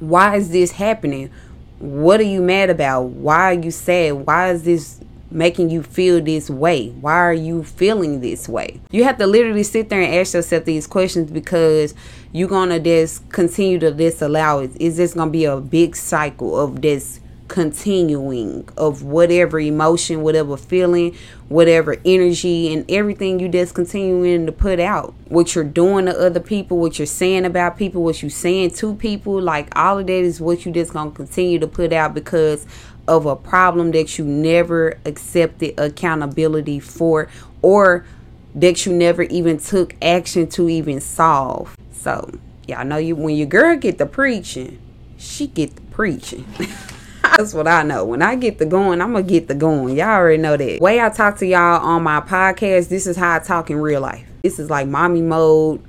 why 0.00 0.36
is 0.36 0.50
this 0.50 0.72
happening? 0.72 1.30
What 1.78 2.20
are 2.20 2.24
you 2.24 2.40
mad 2.40 2.70
about? 2.70 3.02
Why 3.02 3.54
are 3.54 3.60
you 3.60 3.70
sad? 3.70 4.12
Why 4.26 4.50
is 4.50 4.64
this 4.64 5.00
making 5.34 5.70
you 5.70 5.82
feel 5.82 6.22
this 6.22 6.48
way? 6.48 6.90
Why 7.00 7.14
are 7.14 7.34
you 7.34 7.64
feeling 7.64 8.20
this 8.20 8.48
way? 8.48 8.80
You 8.90 9.04
have 9.04 9.18
to 9.18 9.26
literally 9.26 9.64
sit 9.64 9.88
there 9.88 10.00
and 10.00 10.14
ask 10.14 10.34
yourself 10.34 10.64
these 10.64 10.86
questions 10.86 11.30
because 11.30 11.94
you're 12.32 12.48
gonna 12.48 12.80
just 12.80 13.28
continue 13.30 13.78
to 13.80 13.90
disallow 13.90 14.60
it. 14.60 14.70
Is 14.80 14.96
this 14.96 15.14
gonna 15.14 15.30
be 15.30 15.44
a 15.44 15.60
big 15.60 15.96
cycle 15.96 16.58
of 16.58 16.80
this 16.80 17.20
continuing 17.48 18.68
of 18.76 19.02
whatever 19.02 19.60
emotion, 19.60 20.22
whatever 20.22 20.56
feeling, 20.56 21.14
whatever 21.48 21.96
energy, 22.04 22.72
and 22.72 22.90
everything 22.90 23.38
you 23.38 23.48
just 23.48 23.74
continuing 23.74 24.46
to 24.46 24.52
put 24.52 24.80
out. 24.80 25.14
What 25.28 25.54
you're 25.54 25.64
doing 25.64 26.06
to 26.06 26.18
other 26.18 26.40
people, 26.40 26.78
what 26.78 26.98
you're 26.98 27.06
saying 27.06 27.44
about 27.44 27.76
people, 27.76 28.02
what 28.02 28.22
you're 28.22 28.30
saying 28.30 28.70
to 28.72 28.94
people, 28.94 29.40
like 29.40 29.68
all 29.76 29.98
of 29.98 30.06
that 30.06 30.12
is 30.12 30.40
what 30.40 30.64
you 30.64 30.72
just 30.72 30.92
gonna 30.92 31.10
continue 31.10 31.58
to 31.58 31.66
put 31.66 31.92
out 31.92 32.14
because 32.14 32.66
of 33.06 33.26
a 33.26 33.36
problem 33.36 33.92
that 33.92 34.18
you 34.18 34.24
never 34.24 34.98
accepted 35.04 35.78
accountability 35.78 36.80
for 36.80 37.28
or 37.62 38.04
that 38.54 38.86
you 38.86 38.92
never 38.92 39.22
even 39.24 39.58
took 39.58 39.94
action 40.02 40.46
to 40.48 40.68
even 40.68 41.00
solve. 41.00 41.76
So, 41.92 42.30
y'all 42.66 42.84
know 42.84 42.96
you 42.96 43.16
when 43.16 43.36
your 43.36 43.46
girl 43.46 43.76
get 43.76 43.98
the 43.98 44.06
preaching, 44.06 44.78
she 45.18 45.46
get 45.46 45.74
the 45.76 45.82
preaching. 45.82 46.46
That's 47.22 47.52
what 47.52 47.66
I 47.66 47.82
know. 47.82 48.04
When 48.04 48.22
I 48.22 48.36
get 48.36 48.58
the 48.58 48.66
going, 48.66 49.00
I'm 49.00 49.12
gonna 49.12 49.24
get 49.24 49.48
the 49.48 49.54
going. 49.54 49.96
Y'all 49.96 50.08
already 50.08 50.40
know 50.40 50.56
that. 50.56 50.80
Way 50.80 51.00
I 51.00 51.08
talk 51.08 51.38
to 51.38 51.46
y'all 51.46 51.84
on 51.84 52.02
my 52.02 52.20
podcast, 52.20 52.88
this 52.88 53.06
is 53.06 53.16
how 53.16 53.34
I 53.34 53.38
talk 53.40 53.70
in 53.70 53.78
real 53.78 54.00
life. 54.00 54.24
This 54.42 54.58
is 54.58 54.70
like 54.70 54.86
mommy 54.86 55.22
mode, 55.22 55.82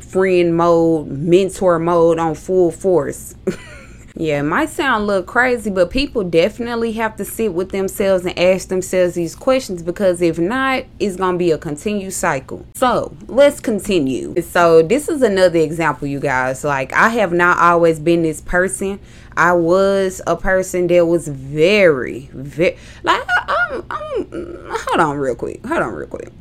friend 0.00 0.54
mode, 0.54 1.06
mentor 1.06 1.78
mode 1.78 2.18
on 2.18 2.34
full 2.34 2.70
force. 2.70 3.34
Yeah, 4.14 4.40
it 4.40 4.42
might 4.42 4.68
sound 4.68 5.04
a 5.04 5.06
little 5.06 5.22
crazy, 5.22 5.70
but 5.70 5.90
people 5.90 6.22
definitely 6.22 6.92
have 6.92 7.16
to 7.16 7.24
sit 7.24 7.54
with 7.54 7.70
themselves 7.70 8.26
and 8.26 8.38
ask 8.38 8.68
themselves 8.68 9.14
these 9.14 9.34
questions 9.34 9.82
because 9.82 10.20
if 10.20 10.38
not, 10.38 10.84
it's 11.00 11.16
going 11.16 11.34
to 11.34 11.38
be 11.38 11.50
a 11.50 11.58
continued 11.58 12.12
cycle. 12.12 12.66
So 12.74 13.16
let's 13.26 13.58
continue. 13.58 14.40
So, 14.42 14.82
this 14.82 15.08
is 15.08 15.22
another 15.22 15.58
example, 15.60 16.08
you 16.08 16.20
guys. 16.20 16.62
Like, 16.62 16.92
I 16.92 17.08
have 17.08 17.32
not 17.32 17.58
always 17.58 17.98
been 17.98 18.22
this 18.22 18.42
person. 18.42 19.00
I 19.34 19.54
was 19.54 20.20
a 20.26 20.36
person 20.36 20.88
that 20.88 21.06
was 21.06 21.26
very, 21.28 22.28
very, 22.32 22.76
like, 23.02 23.22
I'm 23.48 23.62
I'm, 23.72 23.84
I'm, 23.90 24.66
hold 24.68 25.00
on 25.00 25.16
real 25.16 25.34
quick. 25.34 25.64
Hold 25.66 25.82
on 25.82 25.94
real 25.94 26.08
quick. 26.08 26.32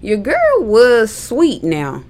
Your 0.00 0.18
girl 0.18 0.60
was 0.60 1.14
sweet 1.14 1.64
now. 1.64 2.04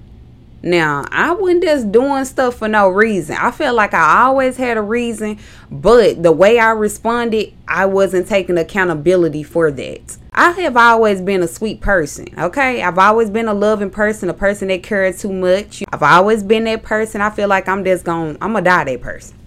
Now, 0.65 1.05
I 1.11 1.31
wasn't 1.31 1.63
just 1.63 1.91
doing 1.91 2.25
stuff 2.25 2.55
for 2.55 2.67
no 2.67 2.89
reason. 2.89 3.37
I 3.39 3.51
felt 3.51 3.75
like 3.75 3.93
I 3.93 4.23
always 4.23 4.57
had 4.57 4.77
a 4.77 4.81
reason, 4.81 5.37
but 5.69 6.23
the 6.23 6.31
way 6.31 6.57
I 6.57 6.71
responded, 6.71 7.53
I 7.67 7.85
wasn't 7.85 8.27
taking 8.27 8.57
accountability 8.57 9.43
for 9.43 9.69
that. 9.69 10.17
I 10.33 10.53
have 10.53 10.75
always 10.75 11.21
been 11.21 11.43
a 11.43 11.47
sweet 11.47 11.81
person, 11.81 12.29
okay? 12.39 12.81
I've 12.81 12.97
always 12.97 13.29
been 13.29 13.47
a 13.47 13.53
loving 13.53 13.91
person, 13.91 14.27
a 14.27 14.33
person 14.33 14.69
that 14.69 14.81
cared 14.81 15.19
too 15.19 15.31
much. 15.31 15.83
I've 15.93 16.01
always 16.01 16.41
been 16.41 16.63
that 16.63 16.81
person. 16.81 17.21
I 17.21 17.29
feel 17.29 17.47
like 17.47 17.69
I'm 17.69 17.85
just 17.85 18.03
going, 18.03 18.35
I'm 18.41 18.53
gonna 18.53 18.65
die 18.65 18.85
that 18.85 19.01
person. 19.01 19.37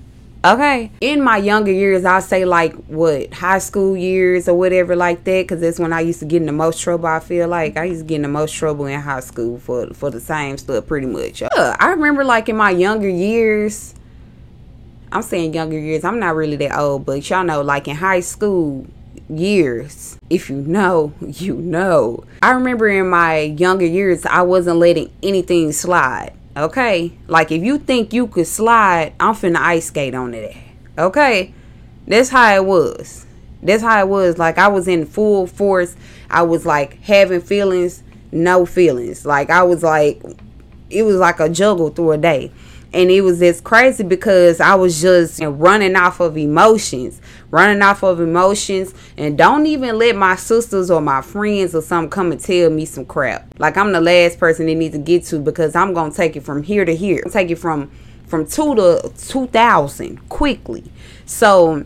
Okay. 0.44 0.90
In 1.00 1.22
my 1.22 1.36
younger 1.36 1.72
years, 1.72 2.04
I'll 2.04 2.22
say 2.22 2.44
like 2.44 2.74
what 2.86 3.34
high 3.34 3.58
school 3.58 3.96
years 3.96 4.48
or 4.48 4.56
whatever 4.56 4.94
like 4.94 5.24
that, 5.24 5.42
because 5.42 5.60
that's 5.60 5.80
when 5.80 5.92
I 5.92 6.00
used 6.00 6.20
to 6.20 6.26
get 6.26 6.38
in 6.38 6.46
the 6.46 6.52
most 6.52 6.80
trouble. 6.80 7.06
I 7.06 7.20
feel 7.20 7.48
like 7.48 7.76
I 7.76 7.84
used 7.84 8.02
to 8.02 8.06
get 8.06 8.16
in 8.16 8.22
the 8.22 8.28
most 8.28 8.54
trouble 8.54 8.86
in 8.86 9.00
high 9.00 9.20
school 9.20 9.58
for 9.58 9.92
for 9.94 10.10
the 10.10 10.20
same 10.20 10.56
stuff, 10.56 10.86
pretty 10.86 11.08
much. 11.08 11.42
I 11.42 11.88
remember 11.88 12.24
like 12.24 12.48
in 12.48 12.56
my 12.56 12.70
younger 12.70 13.08
years. 13.08 13.94
I'm 15.10 15.22
saying 15.22 15.54
younger 15.54 15.78
years. 15.78 16.04
I'm 16.04 16.18
not 16.18 16.36
really 16.36 16.56
that 16.56 16.78
old, 16.78 17.06
but 17.06 17.28
y'all 17.30 17.42
know, 17.42 17.62
like 17.62 17.88
in 17.88 17.96
high 17.96 18.20
school 18.20 18.86
years, 19.28 20.18
if 20.30 20.50
you 20.50 20.56
know, 20.56 21.12
you 21.20 21.54
know. 21.54 22.24
I 22.42 22.52
remember 22.52 22.88
in 22.88 23.08
my 23.08 23.40
younger 23.40 23.86
years, 23.86 24.24
I 24.26 24.42
wasn't 24.42 24.78
letting 24.78 25.10
anything 25.22 25.72
slide. 25.72 26.32
Okay? 26.58 27.12
Like 27.28 27.52
if 27.52 27.62
you 27.62 27.78
think 27.78 28.12
you 28.12 28.26
could 28.26 28.46
slide, 28.46 29.14
I'm 29.20 29.34
finna 29.34 29.56
ice 29.56 29.86
skate 29.86 30.14
on 30.14 30.34
it. 30.34 30.56
Okay? 30.98 31.54
That's 32.06 32.30
how 32.30 32.54
it 32.54 32.64
was. 32.64 33.26
That's 33.62 33.82
how 33.82 34.00
it 34.00 34.08
was. 34.08 34.38
Like 34.38 34.58
I 34.58 34.68
was 34.68 34.88
in 34.88 35.06
full 35.06 35.46
force. 35.46 35.96
I 36.28 36.42
was 36.42 36.66
like 36.66 37.00
having 37.02 37.40
feelings, 37.40 38.02
no 38.32 38.66
feelings. 38.66 39.24
Like 39.24 39.50
I 39.50 39.62
was 39.62 39.82
like 39.82 40.20
it 40.90 41.02
was 41.02 41.16
like 41.16 41.38
a 41.38 41.48
juggle 41.48 41.90
through 41.90 42.12
a 42.12 42.18
day 42.18 42.50
and 42.92 43.10
it 43.10 43.20
was 43.20 43.38
just 43.38 43.64
crazy 43.64 44.02
because 44.02 44.60
I 44.60 44.74
was 44.74 45.00
just 45.00 45.40
running 45.42 45.94
off 45.94 46.20
of 46.20 46.38
emotions, 46.38 47.20
running 47.50 47.82
off 47.82 48.02
of 48.02 48.20
emotions, 48.20 48.94
and 49.16 49.36
don't 49.36 49.66
even 49.66 49.98
let 49.98 50.16
my 50.16 50.36
sisters 50.36 50.90
or 50.90 51.00
my 51.00 51.20
friends 51.20 51.74
or 51.74 51.82
something 51.82 52.10
come 52.10 52.32
and 52.32 52.40
tell 52.40 52.70
me 52.70 52.84
some 52.84 53.04
crap. 53.04 53.54
Like 53.58 53.76
I'm 53.76 53.92
the 53.92 54.00
last 54.00 54.38
person 54.38 54.66
they 54.66 54.74
need 54.74 54.92
to 54.92 54.98
get 54.98 55.24
to 55.26 55.38
because 55.38 55.76
I'm 55.76 55.92
gonna 55.92 56.12
take 56.12 56.36
it 56.36 56.42
from 56.42 56.62
here 56.62 56.84
to 56.84 56.96
here, 56.96 57.22
take 57.30 57.50
it 57.50 57.56
from 57.56 57.90
from 58.26 58.46
two 58.46 58.74
to 58.74 59.12
two 59.16 59.46
thousand 59.48 60.28
quickly. 60.28 60.84
So 61.26 61.84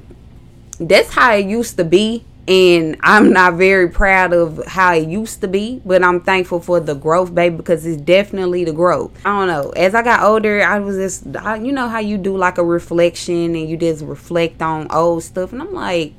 that's 0.78 1.12
how 1.12 1.34
it 1.34 1.46
used 1.46 1.76
to 1.76 1.84
be 1.84 2.24
and 2.48 2.96
I'm 3.02 3.32
not 3.32 3.54
very 3.54 3.88
proud 3.88 4.32
of 4.32 4.64
how 4.66 4.94
it 4.94 5.08
used 5.08 5.40
to 5.42 5.48
be, 5.48 5.80
but 5.84 6.02
I'm 6.02 6.20
thankful 6.20 6.60
for 6.60 6.80
the 6.80 6.94
growth, 6.94 7.34
baby, 7.34 7.56
because 7.56 7.86
it's 7.86 8.00
definitely 8.02 8.64
the 8.64 8.72
growth. 8.72 9.12
I 9.24 9.38
don't 9.38 9.48
know. 9.48 9.70
As 9.70 9.94
I 9.94 10.02
got 10.02 10.22
older, 10.22 10.62
I 10.62 10.80
was 10.80 10.96
just, 10.96 11.36
I, 11.36 11.56
you 11.56 11.72
know, 11.72 11.88
how 11.88 12.00
you 12.00 12.18
do 12.18 12.36
like 12.36 12.58
a 12.58 12.64
reflection 12.64 13.54
and 13.54 13.68
you 13.68 13.76
just 13.76 14.04
reflect 14.04 14.60
on 14.60 14.90
old 14.90 15.22
stuff, 15.22 15.52
and 15.52 15.62
I'm 15.62 15.72
like, 15.72 16.14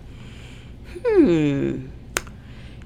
hmm, 1.05 1.87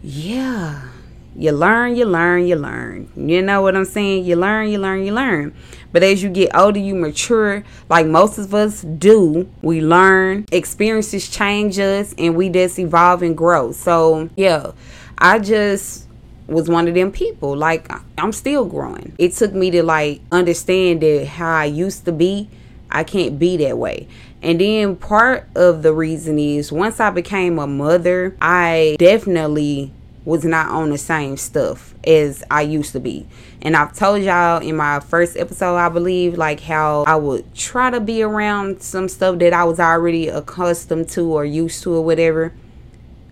yeah 0.02 0.90
you 1.38 1.52
learn, 1.52 1.96
you 1.96 2.06
learn, 2.06 2.48
you 2.48 2.56
learn. 2.56 3.12
You 3.16 3.44
know 3.44 3.62
what 3.62 3.76
I'm 3.76 3.86
saying? 3.86 4.26
You 4.26 4.36
learn, 4.36 4.70
you 4.70 4.80
learn, 4.80 5.04
you 5.04 5.14
learn. 5.14 5.54
But 5.98 6.04
as 6.04 6.22
you 6.22 6.30
get 6.30 6.56
older, 6.56 6.78
you 6.78 6.94
mature, 6.94 7.64
like 7.90 8.06
most 8.06 8.38
of 8.38 8.54
us 8.54 8.84
do. 8.84 9.50
We 9.64 9.82
learn, 9.82 10.46
experiences 10.52 11.28
change 11.28 11.80
us, 11.80 12.14
and 12.20 12.36
we 12.36 12.50
just 12.50 12.78
evolve 12.78 13.24
and 13.24 13.36
grow. 13.36 13.72
So, 13.72 14.30
yeah, 14.36 14.74
I 15.18 15.40
just 15.40 16.06
was 16.46 16.70
one 16.70 16.88
of 16.88 16.94
them 16.94 17.12
people. 17.12 17.58
Like, 17.58 17.92
I'm 18.20 18.32
still 18.32 18.64
growing. 18.66 19.16
It 19.18 19.34
took 19.34 19.54
me 19.54 19.72
to 19.72 19.82
like 19.82 20.22
understand 20.32 21.02
that 21.02 21.26
how 21.30 21.56
I 21.56 21.66
used 21.66 22.06
to 22.06 22.12
be, 22.12 22.48
I 22.92 23.04
can't 23.04 23.40
be 23.40 23.58
that 23.58 23.80
way. 23.80 24.08
And 24.44 24.62
then 24.62 24.98
part 24.98 25.50
of 25.56 25.82
the 25.82 25.94
reason 25.94 26.38
is 26.38 26.72
once 26.72 27.00
I 27.00 27.10
became 27.10 27.58
a 27.58 27.66
mother, 27.66 28.38
I 28.40 28.98
definitely 29.00 29.94
was 30.28 30.44
not 30.44 30.68
on 30.68 30.90
the 30.90 30.98
same 30.98 31.38
stuff 31.38 31.96
as 32.06 32.44
I 32.52 32.62
used 32.64 32.92
to 32.92 33.00
be. 33.00 33.26
And 33.62 33.78
I've 33.78 33.94
told 33.94 34.22
y'all 34.24 34.62
in 34.62 34.76
my 34.76 35.00
first 35.00 35.38
episode, 35.38 35.78
I 35.78 35.88
believe, 35.88 36.38
like 36.38 36.60
how 36.60 37.06
I 37.08 37.16
would 37.16 37.56
try 37.56 37.90
to 37.92 38.02
be 38.02 38.22
around 38.22 38.82
some 38.84 39.08
stuff 39.08 39.40
that 39.40 39.54
I 39.54 39.64
was 39.64 39.80
already 39.80 40.28
accustomed 40.28 41.08
to 41.12 41.32
or 41.32 41.46
used 41.46 41.82
to 41.84 41.94
or 41.94 42.04
whatever. 42.04 42.52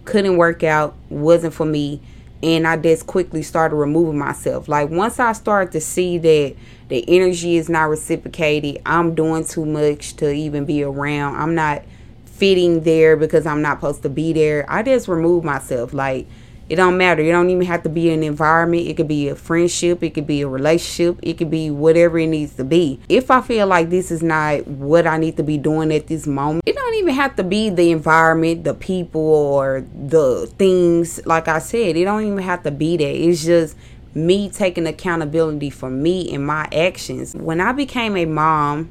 Couldn't 0.05 0.37
work 0.37 0.63
out, 0.63 0.95
wasn't 1.09 1.53
for 1.53 1.65
me. 1.65 1.99
And 2.41 2.65
I 2.65 2.77
just 2.77 3.07
quickly 3.07 3.43
started 3.43 3.75
removing 3.75 4.17
myself. 4.17 4.69
Like 4.69 4.89
once 4.89 5.19
I 5.19 5.33
started 5.33 5.73
to 5.73 5.81
see 5.81 6.17
that 6.17 6.55
the 6.87 7.03
energy 7.09 7.57
is 7.57 7.67
not 7.67 7.89
reciprocated, 7.89 8.81
I'm 8.85 9.15
doing 9.15 9.43
too 9.43 9.65
much 9.65 10.15
to 10.15 10.31
even 10.31 10.63
be 10.63 10.81
around. 10.81 11.35
I'm 11.35 11.55
not 11.55 11.83
fitting 12.23 12.83
there 12.83 13.17
because 13.17 13.45
I'm 13.45 13.61
not 13.61 13.79
supposed 13.79 14.03
to 14.03 14.09
be 14.09 14.31
there. 14.31 14.65
I 14.69 14.81
just 14.81 15.09
remove 15.09 15.43
myself. 15.43 15.93
Like 15.93 16.27
it 16.67 16.77
don't 16.77 16.97
matter. 16.97 17.21
It 17.21 17.31
don't 17.31 17.49
even 17.49 17.65
have 17.67 17.83
to 17.83 17.89
be 17.89 18.09
an 18.09 18.23
environment. 18.23 18.87
It 18.87 18.97
could 18.97 19.07
be 19.07 19.29
a 19.29 19.35
friendship. 19.35 20.01
It 20.01 20.15
could 20.15 20.25
be 20.25 20.41
a 20.41 20.47
relationship. 20.47 21.19
It 21.21 21.37
could 21.37 21.51
be 21.51 21.69
whatever 21.69 22.17
it 22.17 22.27
needs 22.27 22.55
to 22.55 22.63
be. 22.63 22.99
If 23.07 23.29
I 23.29 23.41
feel 23.41 23.67
like 23.67 23.89
this 23.89 24.09
is 24.09 24.23
not 24.23 24.65
what 24.67 25.05
I 25.05 25.17
need 25.17 25.37
to 25.37 25.43
be 25.43 25.57
doing 25.57 25.93
at 25.93 26.07
this 26.07 26.25
moment, 26.25 26.63
it 26.65 26.75
don't 26.75 26.95
even 26.95 27.13
have 27.13 27.35
to 27.35 27.43
be 27.43 27.69
the 27.69 27.91
environment, 27.91 28.63
the 28.63 28.73
people, 28.73 29.21
or 29.21 29.85
the 29.93 30.47
things. 30.57 31.23
Like 31.25 31.47
I 31.47 31.59
said, 31.59 31.95
it 31.95 32.05
don't 32.05 32.25
even 32.25 32.39
have 32.39 32.63
to 32.63 32.71
be 32.71 32.97
that. 32.97 33.03
It's 33.03 33.45
just 33.45 33.77
me 34.15 34.49
taking 34.49 34.87
accountability 34.87 35.69
for 35.69 35.89
me 35.89 36.33
and 36.33 36.47
my 36.47 36.67
actions. 36.71 37.35
When 37.35 37.61
I 37.61 37.73
became 37.73 38.17
a 38.17 38.25
mom, 38.25 38.89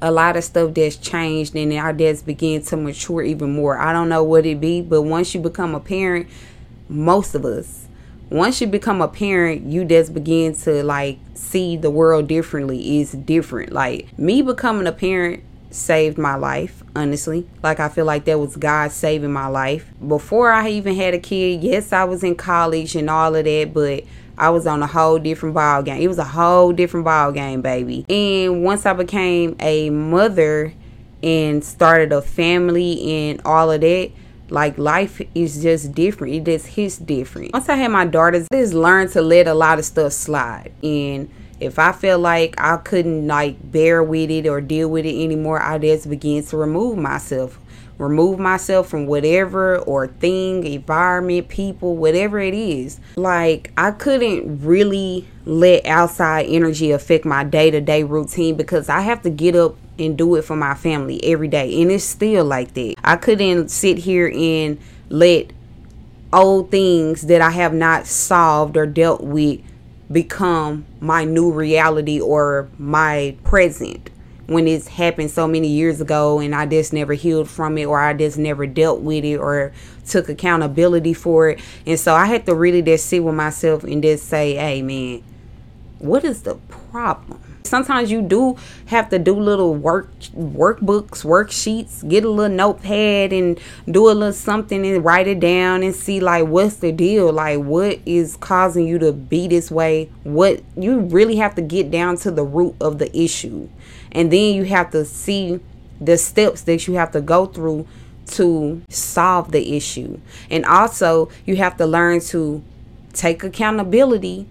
a 0.00 0.10
lot 0.10 0.36
of 0.36 0.44
stuff 0.44 0.74
that's 0.74 0.96
changed 0.96 1.56
and 1.56 1.72
I 1.72 1.92
just 1.92 2.26
begin 2.26 2.62
to 2.62 2.76
mature 2.76 3.22
even 3.22 3.54
more. 3.54 3.78
I 3.78 3.92
don't 3.92 4.08
know 4.08 4.22
what 4.22 4.46
it 4.46 4.60
be, 4.60 4.80
but 4.80 5.02
once 5.02 5.34
you 5.34 5.40
become 5.40 5.74
a 5.74 5.80
parent, 5.80 6.28
most 6.88 7.34
of 7.34 7.44
us. 7.44 7.86
Once 8.30 8.60
you 8.60 8.66
become 8.66 9.00
a 9.00 9.08
parent 9.08 9.64
you 9.64 9.86
just 9.86 10.12
begin 10.12 10.54
to 10.54 10.82
like 10.82 11.18
see 11.34 11.76
the 11.76 11.90
world 11.90 12.28
differently. 12.28 13.00
Is 13.00 13.12
different. 13.12 13.72
Like 13.72 14.18
me 14.18 14.42
becoming 14.42 14.86
a 14.86 14.92
parent 14.92 15.42
saved 15.70 16.18
my 16.18 16.34
life 16.34 16.82
honestly. 16.96 17.46
Like 17.62 17.80
i 17.80 17.88
feel 17.88 18.04
like 18.04 18.24
that 18.24 18.38
was 18.38 18.56
god 18.56 18.92
saving 18.92 19.32
my 19.32 19.46
life. 19.46 19.90
Before 20.06 20.50
i 20.50 20.68
even 20.68 20.94
had 20.94 21.14
a 21.14 21.18
kid 21.18 21.62
yes 21.62 21.92
i 21.92 22.04
was 22.04 22.22
in 22.22 22.34
college 22.34 22.94
and 22.96 23.08
all 23.08 23.34
of 23.34 23.44
that 23.44 23.72
but 23.72 24.04
I 24.38 24.50
was 24.50 24.66
on 24.66 24.82
a 24.82 24.86
whole 24.86 25.18
different 25.18 25.54
ball 25.54 25.82
game. 25.82 26.00
It 26.00 26.06
was 26.06 26.18
a 26.18 26.24
whole 26.24 26.72
different 26.72 27.04
ball 27.04 27.32
game, 27.32 27.60
baby. 27.60 28.06
And 28.08 28.62
once 28.62 28.86
I 28.86 28.92
became 28.92 29.56
a 29.58 29.90
mother 29.90 30.72
and 31.22 31.64
started 31.64 32.12
a 32.12 32.22
family 32.22 33.28
and 33.28 33.42
all 33.44 33.72
of 33.72 33.80
that, 33.80 34.12
like 34.50 34.78
life 34.78 35.20
is 35.34 35.62
just 35.62 35.92
different. 35.92 36.34
It 36.34 36.44
just 36.44 36.66
hits 36.68 36.98
different. 36.98 37.52
Once 37.52 37.68
I 37.68 37.76
had 37.76 37.90
my 37.90 38.06
daughters, 38.06 38.46
I 38.52 38.56
just 38.56 38.74
learned 38.74 39.12
to 39.12 39.22
let 39.22 39.46
a 39.46 39.54
lot 39.54 39.78
of 39.78 39.84
stuff 39.84 40.12
slide. 40.12 40.72
And 40.82 41.30
if 41.60 41.78
I 41.78 41.92
feel 41.92 42.18
like 42.18 42.54
I 42.58 42.76
couldn't 42.76 43.26
like 43.26 43.72
bear 43.72 44.02
with 44.02 44.30
it 44.30 44.46
or 44.46 44.60
deal 44.60 44.88
with 44.88 45.04
it 45.04 45.22
anymore, 45.22 45.60
I 45.60 45.78
just 45.78 46.08
began 46.08 46.44
to 46.44 46.56
remove 46.56 46.98
myself. 46.98 47.58
Remove 47.98 48.38
myself 48.38 48.88
from 48.88 49.06
whatever 49.06 49.78
or 49.78 50.06
thing, 50.06 50.64
environment, 50.64 51.48
people, 51.48 51.96
whatever 51.96 52.38
it 52.38 52.54
is. 52.54 53.00
Like 53.16 53.72
I 53.76 53.90
couldn't 53.90 54.64
really 54.64 55.26
let 55.44 55.84
outside 55.84 56.46
energy 56.48 56.92
affect 56.92 57.24
my 57.24 57.42
day 57.42 57.72
to 57.72 57.80
day 57.80 58.04
routine 58.04 58.56
because 58.56 58.88
I 58.88 59.00
have 59.00 59.22
to 59.22 59.30
get 59.30 59.56
up 59.56 59.76
and 59.98 60.16
do 60.16 60.34
it 60.36 60.42
for 60.42 60.56
my 60.56 60.74
family 60.74 61.22
every 61.24 61.48
day. 61.48 61.80
And 61.82 61.90
it's 61.90 62.04
still 62.04 62.44
like 62.44 62.74
that. 62.74 62.94
I 63.02 63.16
couldn't 63.16 63.68
sit 63.68 63.98
here 63.98 64.30
and 64.34 64.78
let 65.08 65.52
old 66.32 66.70
things 66.70 67.22
that 67.22 67.40
I 67.40 67.50
have 67.50 67.72
not 67.72 68.06
solved 68.06 68.76
or 68.76 68.86
dealt 68.86 69.22
with 69.22 69.60
become 70.10 70.86
my 71.00 71.24
new 71.24 71.52
reality 71.52 72.20
or 72.20 72.68
my 72.78 73.36
present 73.44 74.10
when 74.46 74.66
it's 74.66 74.88
happened 74.88 75.30
so 75.30 75.46
many 75.46 75.68
years 75.68 76.00
ago 76.00 76.38
and 76.38 76.54
I 76.54 76.64
just 76.64 76.94
never 76.94 77.12
healed 77.12 77.50
from 77.50 77.76
it 77.76 77.84
or 77.84 78.00
I 78.00 78.14
just 78.14 78.38
never 78.38 78.66
dealt 78.66 79.00
with 79.00 79.22
it 79.24 79.36
or 79.36 79.72
took 80.06 80.30
accountability 80.30 81.12
for 81.12 81.50
it. 81.50 81.60
And 81.84 82.00
so 82.00 82.14
I 82.14 82.24
had 82.24 82.46
to 82.46 82.54
really 82.54 82.80
just 82.80 83.06
sit 83.06 83.22
with 83.22 83.34
myself 83.34 83.84
and 83.84 84.02
just 84.02 84.24
say, 84.24 84.54
hey 84.54 84.80
man, 84.80 85.22
what 85.98 86.24
is 86.24 86.42
the 86.42 86.54
problem? 86.68 87.47
Sometimes 87.64 88.10
you 88.10 88.22
do 88.22 88.56
have 88.86 89.08
to 89.10 89.18
do 89.18 89.34
little 89.34 89.74
work 89.74 90.10
workbooks, 90.34 91.24
worksheets, 91.24 92.08
get 92.08 92.24
a 92.24 92.30
little 92.30 92.54
notepad 92.54 93.32
and 93.32 93.60
do 93.90 94.08
a 94.08 94.12
little 94.12 94.32
something 94.32 94.86
and 94.86 95.04
write 95.04 95.26
it 95.26 95.40
down 95.40 95.82
and 95.82 95.94
see 95.94 96.20
like 96.20 96.46
what's 96.46 96.76
the 96.76 96.92
deal? 96.92 97.32
Like 97.32 97.60
what 97.60 98.00
is 98.06 98.36
causing 98.36 98.86
you 98.86 98.98
to 99.00 99.12
be 99.12 99.48
this 99.48 99.70
way? 99.70 100.10
What 100.24 100.62
you 100.76 101.00
really 101.00 101.36
have 101.36 101.54
to 101.56 101.62
get 101.62 101.90
down 101.90 102.16
to 102.18 102.30
the 102.30 102.44
root 102.44 102.76
of 102.80 102.98
the 102.98 103.16
issue. 103.16 103.68
And 104.12 104.32
then 104.32 104.54
you 104.54 104.64
have 104.64 104.90
to 104.92 105.04
see 105.04 105.60
the 106.00 106.16
steps 106.16 106.62
that 106.62 106.86
you 106.86 106.94
have 106.94 107.10
to 107.12 107.20
go 107.20 107.46
through 107.46 107.86
to 108.26 108.82
solve 108.88 109.52
the 109.52 109.76
issue. 109.76 110.20
And 110.50 110.64
also, 110.64 111.30
you 111.44 111.56
have 111.56 111.76
to 111.78 111.86
learn 111.86 112.20
to 112.20 112.62
take 113.12 113.42
accountability 113.42 114.46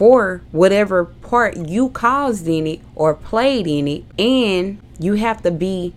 for 0.00 0.40
whatever 0.50 1.04
part 1.04 1.54
you 1.58 1.90
caused 1.90 2.48
in 2.48 2.66
it 2.66 2.80
or 2.94 3.12
played 3.12 3.66
in 3.66 3.86
it. 3.86 4.02
And 4.18 4.80
you 4.98 5.12
have 5.16 5.42
to 5.42 5.50
be 5.50 5.92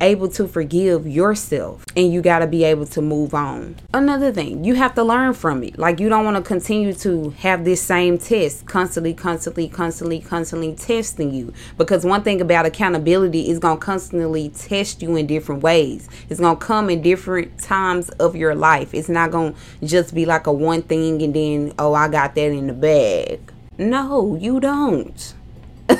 able 0.00 0.28
to 0.28 0.46
forgive 0.46 1.06
yourself 1.06 1.84
and 1.96 2.12
you 2.12 2.20
got 2.20 2.40
to 2.40 2.46
be 2.46 2.64
able 2.64 2.86
to 2.86 3.00
move 3.00 3.34
on. 3.34 3.76
Another 3.92 4.32
thing, 4.32 4.64
you 4.64 4.74
have 4.74 4.94
to 4.94 5.02
learn 5.02 5.34
from 5.34 5.62
it. 5.62 5.78
Like 5.78 6.00
you 6.00 6.08
don't 6.08 6.24
want 6.24 6.36
to 6.36 6.42
continue 6.42 6.92
to 6.94 7.30
have 7.30 7.64
this 7.64 7.80
same 7.82 8.18
test 8.18 8.66
constantly, 8.66 9.14
constantly, 9.14 9.68
constantly, 9.68 10.20
constantly 10.20 10.74
testing 10.74 11.32
you. 11.32 11.52
Because 11.78 12.04
one 12.04 12.22
thing 12.22 12.40
about 12.40 12.66
accountability 12.66 13.48
is 13.48 13.58
going 13.58 13.78
to 13.78 13.84
constantly 13.84 14.48
test 14.50 15.02
you 15.02 15.16
in 15.16 15.26
different 15.26 15.62
ways. 15.62 16.08
It's 16.28 16.40
going 16.40 16.56
to 16.56 16.64
come 16.64 16.90
in 16.90 17.02
different 17.02 17.58
times 17.58 18.10
of 18.10 18.36
your 18.36 18.54
life. 18.54 18.94
It's 18.94 19.08
not 19.08 19.30
going 19.30 19.54
to 19.54 19.86
just 19.86 20.14
be 20.14 20.26
like 20.26 20.46
a 20.46 20.52
one 20.52 20.82
thing 20.82 21.22
and 21.22 21.34
then, 21.34 21.72
oh, 21.78 21.94
I 21.94 22.08
got 22.08 22.34
that 22.34 22.50
in 22.50 22.66
the 22.66 22.72
bag. 22.72 23.52
No, 23.76 24.36
you 24.36 24.60
don't. 24.60 25.34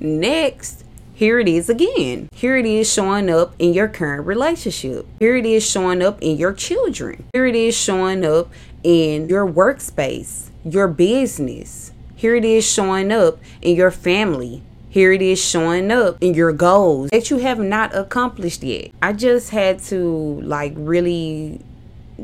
Next, 0.00 0.83
here 1.14 1.38
it 1.38 1.48
is 1.48 1.68
again. 1.68 2.28
Here 2.34 2.56
it 2.56 2.66
is 2.66 2.92
showing 2.92 3.30
up 3.30 3.54
in 3.60 3.72
your 3.72 3.86
current 3.86 4.26
relationship. 4.26 5.06
Here 5.20 5.36
it 5.36 5.46
is 5.46 5.64
showing 5.64 6.02
up 6.02 6.20
in 6.20 6.36
your 6.36 6.52
children. 6.52 7.24
Here 7.32 7.46
it 7.46 7.54
is 7.54 7.76
showing 7.76 8.24
up 8.24 8.50
in 8.82 9.28
your 9.28 9.46
workspace, 9.46 10.50
your 10.64 10.88
business. 10.88 11.92
Here 12.16 12.34
it 12.34 12.44
is 12.44 12.68
showing 12.68 13.12
up 13.12 13.38
in 13.62 13.76
your 13.76 13.92
family. 13.92 14.62
Here 14.90 15.12
it 15.12 15.22
is 15.22 15.42
showing 15.42 15.92
up 15.92 16.18
in 16.20 16.34
your 16.34 16.52
goals 16.52 17.10
that 17.10 17.30
you 17.30 17.38
have 17.38 17.60
not 17.60 17.94
accomplished 17.94 18.64
yet. 18.64 18.90
I 19.00 19.12
just 19.12 19.50
had 19.50 19.78
to 19.84 20.40
like 20.42 20.72
really 20.76 21.60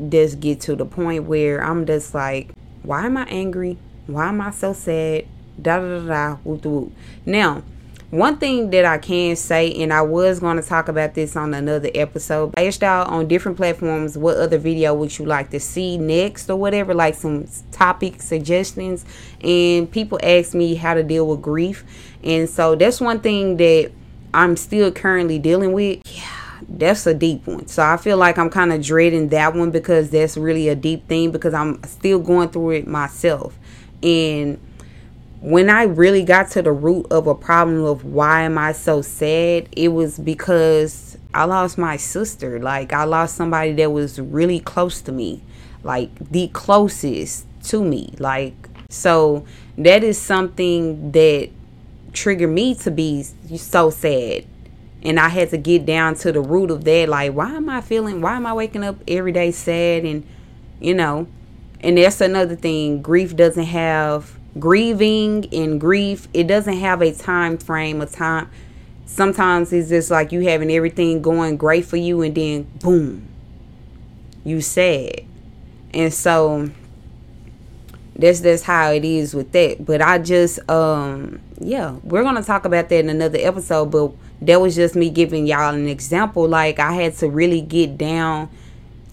just 0.09 0.41
get 0.41 0.59
to 0.61 0.75
the 0.75 0.85
point 0.85 1.23
where 1.23 1.63
I'm 1.63 1.85
just 1.85 2.13
like, 2.13 2.51
why 2.83 3.05
am 3.05 3.15
I 3.15 3.23
angry? 3.25 3.77
Why 4.07 4.27
am 4.27 4.41
I 4.41 4.51
so 4.51 4.73
sad? 4.73 5.27
Da 5.61 5.79
da 5.79 5.99
da 5.99 6.37
da. 6.43 6.85
Now, 7.25 7.63
one 8.11 8.37
thing 8.37 8.69
that 8.71 8.83
I 8.83 8.97
can 8.97 9.37
say, 9.37 9.71
and 9.81 9.91
I 9.93 10.01
was 10.01 10.41
going 10.41 10.57
to 10.57 10.63
talk 10.63 10.89
about 10.89 11.13
this 11.13 11.35
on 11.37 11.53
another 11.53 11.89
episode, 11.95 12.53
I 12.57 12.67
asked 12.67 12.81
y'all 12.81 13.07
on 13.07 13.27
different 13.27 13.57
platforms 13.57 14.17
what 14.17 14.37
other 14.37 14.57
video 14.57 14.93
would 14.93 15.17
you 15.17 15.25
like 15.25 15.49
to 15.51 15.59
see 15.59 15.97
next 15.97 16.49
or 16.49 16.57
whatever, 16.57 16.93
like 16.93 17.15
some 17.15 17.47
topic 17.71 18.21
suggestions. 18.21 19.05
And 19.41 19.89
people 19.89 20.19
asked 20.21 20.53
me 20.53 20.75
how 20.75 20.93
to 20.93 21.03
deal 21.03 21.25
with 21.25 21.41
grief. 21.41 21.85
And 22.21 22.49
so 22.49 22.75
that's 22.75 22.99
one 22.99 23.21
thing 23.21 23.55
that 23.57 23.91
I'm 24.33 24.57
still 24.57 24.91
currently 24.91 25.39
dealing 25.39 25.71
with. 25.73 26.01
Yeah 26.05 26.37
that's 26.77 27.05
a 27.05 27.13
deep 27.13 27.45
one. 27.47 27.67
So 27.67 27.83
I 27.83 27.97
feel 27.97 28.17
like 28.17 28.37
I'm 28.37 28.49
kind 28.49 28.71
of 28.71 28.81
dreading 28.81 29.29
that 29.29 29.53
one 29.53 29.71
because 29.71 30.09
that's 30.09 30.37
really 30.37 30.69
a 30.69 30.75
deep 30.75 31.07
thing 31.07 31.31
because 31.31 31.53
I'm 31.53 31.83
still 31.83 32.19
going 32.19 32.49
through 32.49 32.71
it 32.71 32.87
myself. 32.87 33.57
And 34.01 34.59
when 35.41 35.71
I 35.71 35.83
really 35.83 36.23
got 36.23 36.51
to 36.51 36.61
the 36.61 36.71
root 36.71 37.07
of 37.11 37.25
a 37.25 37.33
problem 37.33 37.83
of 37.83 38.05
why 38.05 38.43
am 38.43 38.59
I 38.59 38.71
so 38.73 39.01
sad, 39.01 39.67
it 39.71 39.89
was 39.89 40.19
because 40.19 41.17
I 41.33 41.45
lost 41.45 41.79
my 41.79 41.97
sister. 41.97 42.59
Like 42.59 42.93
I 42.93 43.05
lost 43.05 43.35
somebody 43.35 43.73
that 43.73 43.91
was 43.91 44.19
really 44.19 44.59
close 44.59 45.01
to 45.01 45.11
me, 45.11 45.41
like 45.83 46.13
the 46.29 46.47
closest 46.49 47.47
to 47.65 47.83
me. 47.83 48.13
Like 48.19 48.53
so 48.89 49.45
that 49.79 50.03
is 50.03 50.19
something 50.19 51.11
that 51.11 51.49
triggered 52.13 52.51
me 52.51 52.75
to 52.75 52.91
be 52.91 53.23
so 53.23 53.89
sad. 53.89 54.45
And 55.01 55.19
I 55.19 55.29
had 55.29 55.49
to 55.49 55.57
get 55.57 55.87
down 55.87 56.13
to 56.15 56.31
the 56.31 56.41
root 56.41 56.69
of 56.69 56.83
that. 56.83 57.09
Like, 57.09 57.33
why 57.33 57.55
am 57.55 57.67
I 57.69 57.81
feeling, 57.81 58.21
why 58.21 58.35
am 58.35 58.45
I 58.45 58.53
waking 58.53 58.83
up 58.83 58.97
every 59.07 59.31
day 59.31 59.49
sad? 59.49 60.03
And, 60.03 60.27
you 60.79 60.93
know, 60.93 61.25
and 61.79 61.97
that's 61.97 62.21
another 62.21 62.55
thing. 62.55 63.01
Grief 63.01 63.35
doesn't 63.35 63.63
have 63.63 64.37
grieving 64.59 65.45
and 65.53 65.79
grief 65.79 66.27
it 66.33 66.45
doesn't 66.45 66.77
have 66.77 67.01
a 67.01 67.13
time 67.13 67.57
frame 67.57 68.01
of 68.01 68.11
time 68.11 68.49
sometimes 69.05 69.71
it's 69.71 69.89
just 69.89 70.11
like 70.11 70.31
you 70.31 70.41
having 70.41 70.71
everything 70.71 71.21
going 71.21 71.55
great 71.57 71.85
for 71.85 71.97
you 71.97 72.21
and 72.21 72.35
then 72.35 72.63
boom 72.79 73.27
you 74.43 74.61
sad. 74.61 75.21
And 75.93 76.13
so 76.13 76.69
that's 78.15 78.39
that's 78.41 78.63
how 78.63 78.91
it 78.91 79.05
is 79.05 79.33
with 79.33 79.51
that. 79.51 79.85
But 79.85 80.01
i 80.01 80.17
just 80.19 80.59
um 80.69 81.39
yeah 81.59 81.97
we're 82.03 82.23
gonna 82.23 82.43
talk 82.43 82.65
about 82.65 82.89
that 82.89 82.99
in 82.99 83.09
another 83.09 83.37
episode 83.39 83.85
but 83.85 84.11
that 84.41 84.59
was 84.59 84.75
just 84.75 84.95
me 84.95 85.09
giving 85.09 85.47
y'all 85.47 85.73
an 85.73 85.87
example. 85.87 86.47
Like 86.47 86.79
i 86.79 86.93
had 86.93 87.15
to 87.17 87.29
really 87.29 87.61
get 87.61 87.97
down 87.97 88.49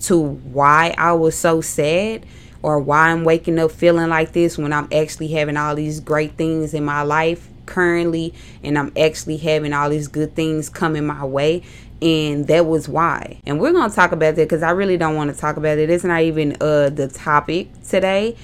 to 0.01 0.16
why 0.16 0.94
i 0.96 1.12
was 1.12 1.37
so 1.37 1.61
sad 1.61 2.24
or 2.62 2.79
why 2.79 3.11
I'm 3.11 3.25
waking 3.25 3.59
up 3.59 3.71
feeling 3.71 4.09
like 4.09 4.33
this 4.33 4.59
when 4.59 4.73
I'm 4.73 4.88
actually 4.92 5.29
having 5.29 5.57
all 5.57 5.75
these 5.75 6.01
great 6.01 6.33
things 6.33 6.75
in 6.75 6.85
my 6.85 7.03
life 7.03 7.49
currently 7.66 8.35
and 8.62 8.79
I'm 8.79 8.92
actually 8.99 9.37
having 9.37 9.73
all 9.73 9.90
these 9.90 10.09
good 10.09 10.35
things 10.35 10.68
coming 10.68 11.07
my 11.07 11.25
way 11.25 11.62
and 12.01 12.47
that 12.47 12.66
was 12.66 12.88
why. 12.88 13.40
And 13.44 13.61
we're 13.61 13.73
going 13.73 13.90
to 13.90 13.94
talk 13.94 14.12
about 14.12 14.37
that 14.37 14.44
because 14.44 14.62
i 14.62 14.71
really 14.71 14.97
don't 14.97 15.16
want 15.16 15.35
to 15.35 15.38
talk 15.38 15.57
about 15.57 15.79
it. 15.79 15.90
It's 15.90 16.05
not 16.05 16.23
even 16.23 16.57
uh 16.61 16.90
the 16.90 17.09
topic 17.09 17.68
today. 17.83 18.37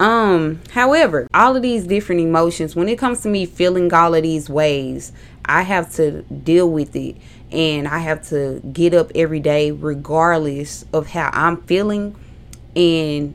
Um 0.00 0.60
however 0.70 1.28
all 1.32 1.54
of 1.54 1.62
these 1.62 1.86
different 1.86 2.20
emotions 2.20 2.74
when 2.74 2.88
it 2.88 2.98
comes 2.98 3.20
to 3.22 3.28
me 3.28 3.46
feeling 3.46 3.92
all 3.92 4.14
of 4.14 4.22
these 4.22 4.48
ways 4.48 5.12
i 5.44 5.62
have 5.62 5.92
to 5.94 6.22
deal 6.22 6.68
with 6.68 6.96
it 6.96 7.16
and 7.52 7.86
i 7.86 7.98
have 7.98 8.26
to 8.30 8.60
get 8.72 8.94
up 8.94 9.12
every 9.14 9.38
day 9.38 9.70
regardless 9.70 10.84
of 10.92 11.08
how 11.08 11.30
i'm 11.32 11.60
feeling 11.62 12.16
and 12.74 13.34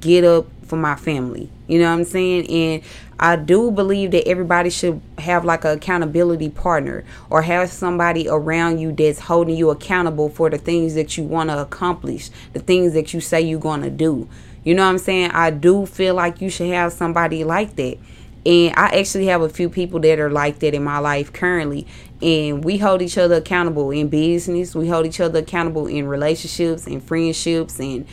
get 0.00 0.24
up 0.24 0.46
for 0.66 0.76
my 0.76 0.96
family. 0.96 1.50
You 1.68 1.78
know 1.78 1.86
what 1.90 1.98
I'm 1.98 2.04
saying? 2.04 2.50
And 2.50 2.82
I 3.18 3.36
do 3.36 3.70
believe 3.70 4.10
that 4.10 4.26
everybody 4.26 4.70
should 4.70 5.00
have 5.18 5.44
like 5.44 5.64
an 5.64 5.76
accountability 5.76 6.50
partner 6.50 7.04
or 7.30 7.42
have 7.42 7.70
somebody 7.70 8.28
around 8.28 8.78
you 8.78 8.92
that's 8.92 9.20
holding 9.20 9.56
you 9.56 9.70
accountable 9.70 10.28
for 10.28 10.50
the 10.50 10.58
things 10.58 10.94
that 10.94 11.16
you 11.16 11.24
want 11.24 11.50
to 11.50 11.60
accomplish, 11.60 12.30
the 12.52 12.60
things 12.60 12.92
that 12.94 13.14
you 13.14 13.20
say 13.20 13.40
you're 13.40 13.60
going 13.60 13.82
to 13.82 13.90
do. 13.90 14.28
You 14.64 14.74
know 14.74 14.82
what 14.82 14.90
I'm 14.90 14.98
saying? 14.98 15.30
I 15.32 15.50
do 15.50 15.86
feel 15.86 16.14
like 16.14 16.40
you 16.40 16.50
should 16.50 16.68
have 16.68 16.92
somebody 16.92 17.44
like 17.44 17.76
that. 17.76 17.98
And 18.46 18.74
I 18.76 18.98
actually 18.98 19.26
have 19.26 19.40
a 19.40 19.48
few 19.48 19.70
people 19.70 20.00
that 20.00 20.18
are 20.18 20.30
like 20.30 20.58
that 20.58 20.74
in 20.74 20.84
my 20.84 20.98
life 20.98 21.32
currently. 21.32 21.86
And 22.20 22.64
we 22.64 22.78
hold 22.78 23.00
each 23.00 23.16
other 23.16 23.36
accountable 23.36 23.90
in 23.90 24.08
business. 24.08 24.74
We 24.74 24.88
hold 24.88 25.06
each 25.06 25.20
other 25.20 25.40
accountable 25.40 25.86
in 25.86 26.06
relationships 26.06 26.86
and 26.86 27.02
friendships 27.02 27.78
and 27.78 28.06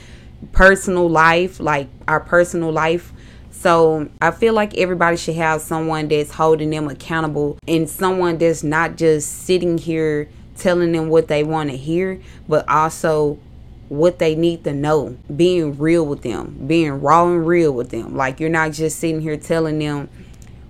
personal 0.51 1.10
life, 1.10 1.60
like 1.60 1.88
our 2.08 2.19
personal 2.19 2.71
life. 2.71 3.13
So 3.51 4.10
I 4.21 4.32
feel 4.32 4.54
like 4.54 4.75
everybody 4.77 5.17
should 5.17 5.36
have 5.36 5.62
someone 5.62 6.08
that's 6.08 6.32
holding 6.32 6.71
them 6.71 6.88
accountable 6.88 7.60
and 7.67 7.89
someone 7.89 8.38
that's 8.38 8.63
not 8.63 8.97
just 8.97 9.43
sitting 9.43 9.77
here 9.77 10.30
telling 10.58 10.91
them 10.91 11.10
what 11.10 11.27
they 11.27 11.43
want 11.43 11.69
to 11.69 11.77
hear, 11.77 12.21
but 12.47 12.67
also 12.67 13.38
what 13.89 14.19
they 14.19 14.36
need 14.36 14.63
to 14.63 14.73
know. 14.73 15.17
Being 15.36 15.77
real 15.77 16.06
with 16.06 16.21
them, 16.21 16.63
being 16.65 17.01
raw 17.01 17.27
and 17.27 17.45
real 17.45 17.71
with 17.71 17.89
them. 17.89 18.15
Like 18.15 18.39
you're 18.39 18.49
not 18.49 18.71
just 18.71 18.99
sitting 18.99 19.21
here 19.21 19.38
telling 19.38 19.80
them 19.80 20.10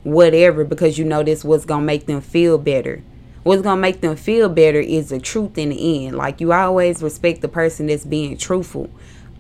whatever 0.04 0.64
because 0.64 0.98
you 0.98 1.06
know 1.06 1.24
this 1.24 1.46
what's 1.46 1.66
gonna 1.66 1.86
make 1.86 2.08
them 2.08 2.20
feel 2.20 2.58
better. 2.58 3.04
What's 3.44 3.62
gonna 3.62 3.82
make 3.82 4.02
them 4.02 4.16
feel 4.16 4.50
better 4.50 4.80
is 4.80 5.10
the 5.10 5.20
truth 5.20 5.58
in 5.58 5.70
the 5.70 6.08
end. 6.08 6.18
Like 6.18 6.42
you 6.42 6.52
always 6.52 7.02
respect 7.02 7.42
the 7.42 7.48
person 7.48 7.88
that's 7.88 8.06
being 8.06 8.38
truthful 8.38 8.90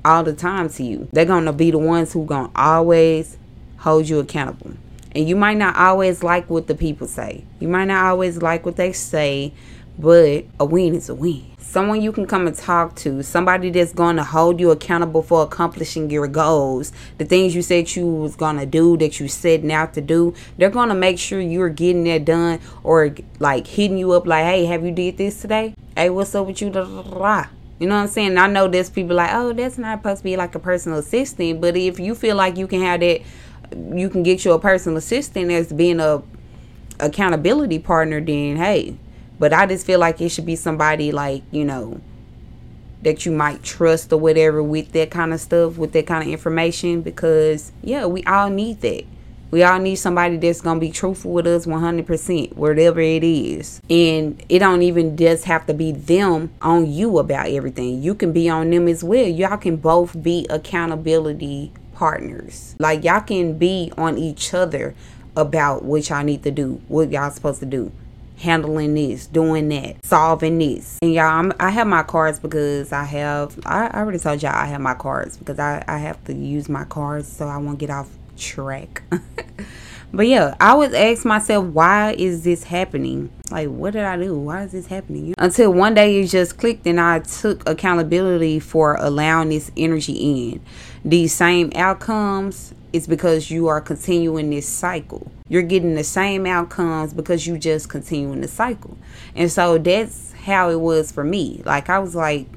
all 0.04 0.24
the 0.24 0.34
time 0.34 0.70
to 0.70 0.84
you. 0.84 1.08
They're 1.12 1.26
to 1.46 1.54
be 1.54 1.72
the 1.72 1.78
ones 1.78 2.14
who 2.14 2.26
to 2.26 2.52
always 2.56 3.38
hold 3.78 4.10
you 4.10 4.20
accountable. 4.20 4.74
And 5.14 5.28
you 5.28 5.36
might 5.36 5.58
not 5.58 5.76
always 5.76 6.24
like 6.24 6.50
what 6.50 6.68
the 6.68 6.76
people 6.76 7.08
say. 7.08 7.44
You 7.60 7.68
might 7.68 7.86
not 7.86 8.06
always 8.06 8.42
like 8.42 8.66
what 8.66 8.78
they 8.78 8.94
say, 8.94 9.54
but 10.00 10.46
a 10.60 10.66
win 10.66 10.96
is 10.96 11.10
a 11.10 11.16
win. 11.16 11.46
Someone 11.60 12.02
you 12.02 12.12
can 12.12 12.26
come 12.28 12.48
and 12.48 12.56
talk 12.56 12.96
to, 12.98 13.24
somebody 13.24 13.70
that's 13.70 13.94
going 13.94 14.18
to 14.18 14.24
hold 14.24 14.60
you 14.60 14.72
accountable 14.72 15.22
for 15.22 15.44
accomplishing 15.44 16.10
your 16.10 16.28
goals, 16.28 16.92
the 17.18 17.24
things 17.24 17.56
you 17.56 17.62
said 17.62 17.96
you 17.96 18.06
was 18.06 18.36
going 18.36 18.58
to 18.58 18.66
do 18.66 18.98
that 18.98 19.20
you 19.20 19.30
setting 19.30 19.72
out 19.72 19.94
to 19.94 20.02
do. 20.02 20.34
They're 20.58 20.70
going 20.70 20.90
to 20.90 20.96
make 20.96 21.18
sure 21.18 21.40
you're 21.40 21.70
getting 21.70 22.04
that 22.06 22.26
done 22.26 22.60
or 22.84 23.16
like 23.40 23.68
hitting 23.68 23.98
you 23.98 24.12
up 24.12 24.28
like, 24.28 24.44
"Hey, 24.44 24.66
have 24.66 24.84
you 24.84 24.92
did 24.92 25.18
this 25.18 25.42
today? 25.42 25.74
Hey, 25.96 26.10
what's 26.10 26.36
up 26.36 26.48
with 26.48 26.62
you?" 26.62 26.72
You 27.82 27.88
know 27.88 27.96
what 27.96 28.04
I'm 28.04 28.08
saying? 28.10 28.38
I 28.38 28.46
know 28.46 28.68
there's 28.68 28.92
people 28.92 29.16
like, 29.16 29.32
oh, 29.34 29.54
that's 29.54 29.80
not 29.80 29.98
supposed 29.98 30.20
to 30.20 30.24
be 30.24 30.38
like 30.38 30.54
a 30.54 30.60
personal 30.60 31.00
assistant. 31.00 31.62
But 31.62 31.76
if 31.76 32.00
you 32.00 32.14
feel 32.14 32.36
like 32.36 32.56
you 32.56 32.68
can 32.68 32.80
have 32.82 33.00
that, 33.00 33.22
you 33.96 34.08
can 34.08 34.22
get 34.22 34.46
you 34.46 34.52
a 34.52 34.60
personal 34.60 35.00
assistant 35.00 35.50
as 35.50 35.74
being 35.74 36.00
a 36.00 36.22
accountability 37.00 37.80
partner, 37.80 38.22
then 38.22 38.58
hey. 38.58 38.96
But 39.40 39.52
I 39.52 39.66
just 39.66 39.88
feel 39.88 39.98
like 39.98 40.22
it 40.22 40.30
should 40.30 40.46
be 40.46 40.56
somebody 40.56 41.12
like, 41.12 41.42
you 41.50 41.66
know, 41.66 42.00
that 43.02 43.26
you 43.26 43.32
might 43.32 43.64
trust 43.64 44.14
or 44.14 44.20
whatever 44.20 44.62
with 44.62 44.92
that 44.92 45.10
kind 45.10 45.34
of 45.34 45.42
stuff, 45.42 45.80
with 45.80 45.92
that 45.94 46.06
kind 46.06 46.22
of 46.22 46.30
information. 46.30 47.02
Because, 47.02 47.72
yeah, 47.82 48.06
we 48.06 48.24
all 48.26 48.52
need 48.52 48.82
that. 48.82 49.06
We 49.52 49.64
all 49.64 49.80
need 49.80 49.98
somebody 49.98 50.38
that's 50.38 50.62
gonna 50.62 50.80
be 50.80 50.92
truthful 50.92 51.32
with 51.32 51.46
us 51.46 51.66
100%, 51.66 52.56
whatever 52.56 53.02
it 53.02 53.24
is. 53.24 53.82
And 53.90 54.42
it 54.48 54.60
don't 54.60 54.82
even 54.82 55.18
just 55.18 55.44
have 55.44 55.66
to 55.68 55.74
be 55.74 55.92
them 55.92 56.52
on 56.62 56.90
you 56.90 57.20
about 57.20 57.50
everything. 57.50 58.02
You 58.02 58.16
can 58.16 58.32
be 58.32 58.50
on 58.50 58.70
them 58.70 58.88
as 58.88 59.04
well. 59.04 59.28
Y'all 59.28 59.58
can 59.58 59.76
both 59.76 60.22
be 60.24 60.48
accountability 60.50 61.74
partners. 61.94 62.76
Like 62.80 63.04
y'all 63.04 63.20
can 63.20 63.58
be 63.58 63.92
on 63.98 64.18
each 64.18 64.54
other 64.54 64.96
about 65.36 65.84
what 65.84 66.10
y'all 66.10 66.24
need 66.24 66.44
to 66.44 66.52
do, 66.52 66.82
what 66.88 67.12
y'all 67.12 67.30
supposed 67.30 67.60
to 67.60 67.66
do 67.66 67.92
handling 68.42 68.96
this, 68.96 69.28
doing 69.28 69.70
that, 69.70 70.04
solving 70.04 70.58
this. 70.58 70.98
And 71.02 71.14
y'all, 71.14 71.26
I'm, 71.26 71.54
i 71.60 71.70
have 71.70 71.88
my 71.88 72.04
cards 72.04 72.40
because 72.40 72.92
I 72.92 73.04
have, 73.04 73.60
I, 73.66 73.88
I 73.88 74.00
already 74.00 74.20
told 74.20 74.42
y'all 74.42 74.56
I 74.56 74.66
have 74.66 74.82
my 74.82 74.96
cards 74.96 75.38
because 75.38 75.60
I, 75.60 75.84
I 75.88 76.00
have 76.00 76.24
to 76.26 76.34
use 76.34 76.68
my 76.68 76.84
cards 76.86 77.32
so 77.32 77.48
I 77.48 77.58
won't 77.58 77.78
get 77.78 77.90
off 77.90 78.10
track. 78.42 79.04
but 80.14 80.28
yeah, 80.28 80.56
I 80.60 80.74
would 80.74 80.94
ask 80.94 81.26
myself, 81.26 81.66
why 81.68 82.14
is 82.18 82.44
this 82.44 82.64
happening? 82.64 83.32
Like, 83.50 83.70
what 83.70 83.94
did 83.94 84.04
I 84.04 84.18
do? 84.18 84.38
Why 84.38 84.64
is 84.64 84.72
this 84.72 84.88
happening? 84.88 85.34
Until 85.38 85.72
one 85.72 85.94
day 85.94 86.20
it 86.20 86.28
just 86.28 86.58
clicked 86.58 86.86
and 86.88 87.00
I 87.00 87.20
took 87.20 87.68
accountability 87.70 88.60
for 88.60 88.96
allowing 88.96 89.50
this 89.50 89.72
energy 89.78 90.14
in. 90.14 90.62
These 91.06 91.34
same 91.34 91.72
outcomes 91.76 92.74
is 92.94 93.08
because 93.08 93.50
you 93.50 93.68
are 93.68 93.82
continuing 93.82 94.50
this 94.50 94.68
cycle. 94.68 95.32
You're 95.48 95.62
getting 95.62 95.96
the 95.96 96.04
same 96.04 96.46
outcomes 96.46 97.14
because 97.14 97.48
you 97.48 97.58
just 97.58 97.90
continuing 97.90 98.42
the 98.42 98.48
cycle. 98.48 98.98
And 99.36 99.52
so 99.52 99.78
that's 99.78 100.34
how 100.34 100.70
it 100.70 100.80
was 100.80 101.12
for 101.12 101.24
me. 101.24 101.62
Like 101.66 101.90
I 101.90 102.00
was 102.00 102.16
like 102.16 102.48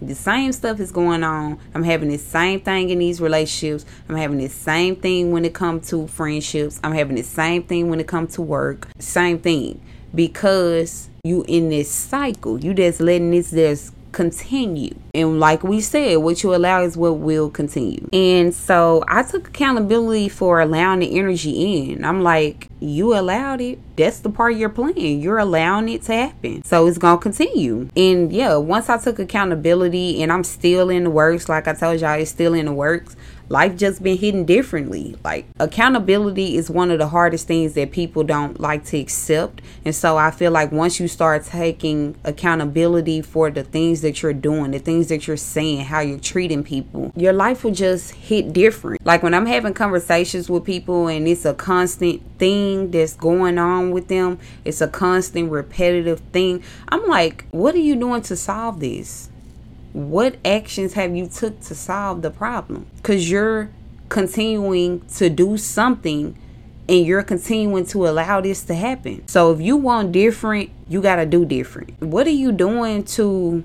the 0.00 0.14
same 0.14 0.52
stuff 0.52 0.80
is 0.80 0.92
going 0.92 1.24
on. 1.24 1.58
I'm 1.74 1.82
having 1.82 2.08
the 2.08 2.18
same 2.18 2.60
thing 2.60 2.90
in 2.90 2.98
these 2.98 3.20
relationships. 3.20 3.86
I'm 4.08 4.16
having 4.16 4.38
the 4.38 4.48
same 4.48 4.96
thing 4.96 5.32
when 5.32 5.44
it 5.44 5.54
comes 5.54 5.88
to 5.90 6.06
friendships. 6.06 6.80
I'm 6.84 6.92
having 6.92 7.16
the 7.16 7.22
same 7.22 7.62
thing 7.62 7.88
when 7.88 8.00
it 8.00 8.06
comes 8.06 8.34
to 8.34 8.42
work. 8.42 8.88
Same 8.98 9.38
thing. 9.38 9.80
Because 10.14 11.08
you 11.24 11.44
in 11.48 11.68
this 11.68 11.90
cycle. 11.90 12.62
You 12.62 12.72
just 12.72 13.00
letting 13.00 13.30
this 13.30 13.50
just 13.50 13.92
continue. 14.16 14.94
And 15.14 15.38
like 15.40 15.62
we 15.62 15.82
said, 15.82 16.16
what 16.16 16.42
you 16.42 16.54
allow 16.54 16.82
is 16.82 16.96
what 16.96 17.18
will 17.18 17.50
continue. 17.50 18.08
And 18.14 18.54
so 18.54 19.04
I 19.08 19.22
took 19.22 19.48
accountability 19.48 20.30
for 20.30 20.58
allowing 20.58 21.00
the 21.00 21.18
energy 21.18 21.90
in. 21.90 22.02
I'm 22.02 22.22
like, 22.22 22.68
you 22.80 23.14
allowed 23.14 23.60
it. 23.60 23.78
That's 23.94 24.20
the 24.20 24.30
part 24.30 24.54
of 24.54 24.58
your 24.58 24.70
plan. 24.70 24.96
You're 24.96 25.38
allowing 25.38 25.90
it 25.90 26.00
to 26.04 26.14
happen. 26.14 26.64
So 26.64 26.86
it's 26.86 26.96
going 26.96 27.18
to 27.18 27.22
continue. 27.22 27.90
And 27.94 28.32
yeah, 28.32 28.56
once 28.56 28.88
I 28.88 28.96
took 28.96 29.18
accountability 29.18 30.22
and 30.22 30.32
I'm 30.32 30.44
still 30.44 30.88
in 30.88 31.04
the 31.04 31.10
works, 31.10 31.50
like 31.50 31.68
I 31.68 31.74
told 31.74 32.00
y'all, 32.00 32.18
it's 32.18 32.30
still 32.30 32.54
in 32.54 32.64
the 32.64 32.72
works 32.72 33.16
life 33.48 33.76
just 33.76 34.02
been 34.02 34.18
hitting 34.18 34.44
differently. 34.44 35.16
Like 35.24 35.46
accountability 35.58 36.56
is 36.56 36.70
one 36.70 36.90
of 36.90 36.98
the 36.98 37.08
hardest 37.08 37.46
things 37.46 37.74
that 37.74 37.90
people 37.90 38.24
don't 38.24 38.58
like 38.60 38.84
to 38.86 38.98
accept. 38.98 39.62
And 39.84 39.94
so 39.94 40.16
I 40.16 40.30
feel 40.30 40.50
like 40.50 40.72
once 40.72 40.98
you 40.98 41.08
start 41.08 41.44
taking 41.44 42.16
accountability 42.24 43.22
for 43.22 43.50
the 43.50 43.62
things 43.62 44.02
that 44.02 44.22
you're 44.22 44.32
doing, 44.32 44.72
the 44.72 44.78
things 44.78 45.08
that 45.08 45.26
you're 45.26 45.36
saying, 45.36 45.84
how 45.86 46.00
you're 46.00 46.18
treating 46.18 46.64
people, 46.64 47.12
your 47.16 47.32
life 47.32 47.64
will 47.64 47.72
just 47.72 48.12
hit 48.12 48.52
different. 48.52 49.04
Like 49.04 49.22
when 49.22 49.34
I'm 49.34 49.46
having 49.46 49.74
conversations 49.74 50.50
with 50.50 50.64
people 50.64 51.08
and 51.08 51.28
it's 51.28 51.44
a 51.44 51.54
constant 51.54 52.22
thing 52.38 52.90
that's 52.90 53.14
going 53.14 53.58
on 53.58 53.90
with 53.90 54.08
them, 54.08 54.38
it's 54.64 54.80
a 54.80 54.88
constant 54.88 55.50
repetitive 55.50 56.20
thing. 56.32 56.62
I'm 56.88 57.06
like, 57.06 57.46
what 57.50 57.74
are 57.74 57.78
you 57.78 57.96
doing 57.96 58.22
to 58.22 58.36
solve 58.36 58.80
this? 58.80 59.30
What 59.96 60.36
actions 60.44 60.92
have 60.92 61.16
you 61.16 61.26
took 61.26 61.58
to 61.58 61.74
solve 61.74 62.20
the 62.20 62.30
problem? 62.30 62.86
Because 62.96 63.30
you're 63.30 63.70
continuing 64.10 65.00
to 65.16 65.30
do 65.30 65.56
something 65.56 66.36
and 66.86 67.06
you're 67.06 67.22
continuing 67.22 67.86
to 67.86 68.06
allow 68.06 68.42
this 68.42 68.62
to 68.64 68.74
happen. 68.74 69.26
So 69.26 69.52
if 69.52 69.60
you 69.62 69.78
want 69.78 70.12
different 70.12 70.70
you 70.86 71.00
got 71.00 71.16
to 71.16 71.24
do 71.24 71.46
different. 71.46 72.00
What 72.02 72.26
are 72.26 72.30
you 72.30 72.52
doing 72.52 73.04
to 73.04 73.64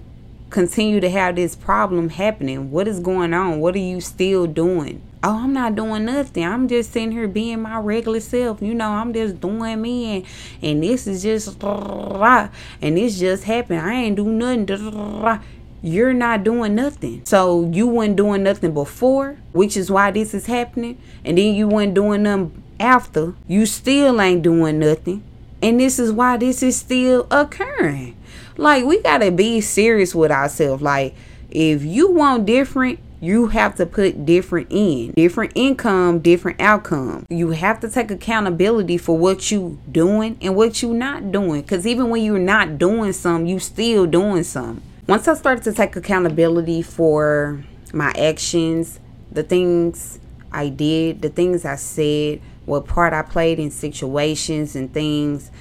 continue 0.49 1.01
to 1.01 1.09
have 1.09 1.35
this 1.35 1.53
problem 1.53 2.07
happening? 2.07 2.71
What 2.71 2.87
is 2.87 3.01
going 3.01 3.33
on? 3.33 3.59
What 3.59 3.75
are 3.75 3.79
you 3.79 3.99
still 3.99 4.47
doing? 4.47 5.01
Oh 5.23 5.43
i'm 5.43 5.53
not 5.53 5.75
doing 5.75 6.05
nothing. 6.05 6.45
I'm 6.45 6.69
just 6.69 6.93
sitting 6.93 7.11
here 7.11 7.27
being 7.27 7.61
my 7.61 7.77
regular 7.77 8.21
self. 8.21 8.61
You 8.61 8.73
know 8.73 8.89
i'm 8.89 9.11
just 9.13 9.41
doing 9.41 9.81
me 9.81 10.15
and, 10.15 10.25
and 10.61 10.81
this 10.81 11.07
is 11.07 11.21
just 11.21 11.61
and 11.61 12.49
this 12.81 13.19
just 13.19 13.43
happened 13.43 13.81
i 13.81 13.93
ain't 13.93 14.15
do 14.15 14.25
nothing 14.25 14.65
you're 15.81 16.13
not 16.13 16.43
doing 16.43 16.75
nothing. 16.75 17.23
So 17.25 17.69
you 17.71 17.87
weren't 17.87 18.15
doing 18.15 18.43
nothing 18.43 18.73
before, 18.73 19.37
which 19.51 19.75
is 19.75 19.89
why 19.89 20.11
this 20.11 20.33
is 20.33 20.45
happening. 20.45 21.01
And 21.25 21.37
then 21.37 21.55
you 21.55 21.67
weren't 21.67 21.93
doing 21.93 22.23
them 22.23 22.63
after. 22.79 23.33
You 23.47 23.65
still 23.65 24.21
ain't 24.21 24.43
doing 24.43 24.79
nothing. 24.79 25.23
And 25.61 25.79
this 25.79 25.99
is 25.99 26.11
why 26.11 26.37
this 26.37 26.63
is 26.63 26.77
still 26.77 27.27
occurring. 27.31 28.15
Like 28.57 28.85
we 28.85 29.01
gotta 29.01 29.31
be 29.31 29.61
serious 29.61 30.13
with 30.13 30.31
ourselves. 30.31 30.81
Like 30.81 31.15
if 31.49 31.83
you 31.83 32.11
want 32.11 32.45
different, 32.45 32.99
you 33.19 33.47
have 33.47 33.75
to 33.75 33.85
put 33.85 34.25
different 34.25 34.65
in 34.71 35.11
different 35.11 35.51
income 35.53 36.17
different 36.17 36.59
outcome 36.59 37.23
you 37.29 37.51
have 37.51 37.79
to 37.79 37.87
take 37.87 38.09
accountability 38.09 38.97
for 38.97 39.15
what 39.15 39.51
you 39.51 39.77
doing 39.91 40.35
and 40.41 40.55
what 40.55 40.81
you 40.81 40.91
not 40.91 41.31
doing 41.31 41.61
because 41.61 41.85
even 41.85 42.09
when 42.09 42.23
you're 42.23 42.39
not 42.39 42.79
doing 42.79 43.13
some 43.13 43.45
you 43.45 43.59
still 43.59 44.07
doing 44.07 44.43
some 44.43 44.81
once 45.07 45.27
I 45.27 45.33
started 45.33 45.63
to 45.65 45.73
take 45.73 45.95
accountability 45.95 46.81
for 46.81 47.63
my 47.93 48.11
actions, 48.17 48.99
the 49.31 49.43
things 49.43 50.19
I 50.51 50.69
did, 50.69 51.21
the 51.21 51.29
things 51.29 51.65
I 51.65 51.75
said, 51.75 52.41
what 52.65 52.87
part 52.87 53.13
I 53.13 53.21
played 53.21 53.59
in 53.59 53.71
situations 53.71 54.75
and 54.75 54.93
things, 54.93 55.51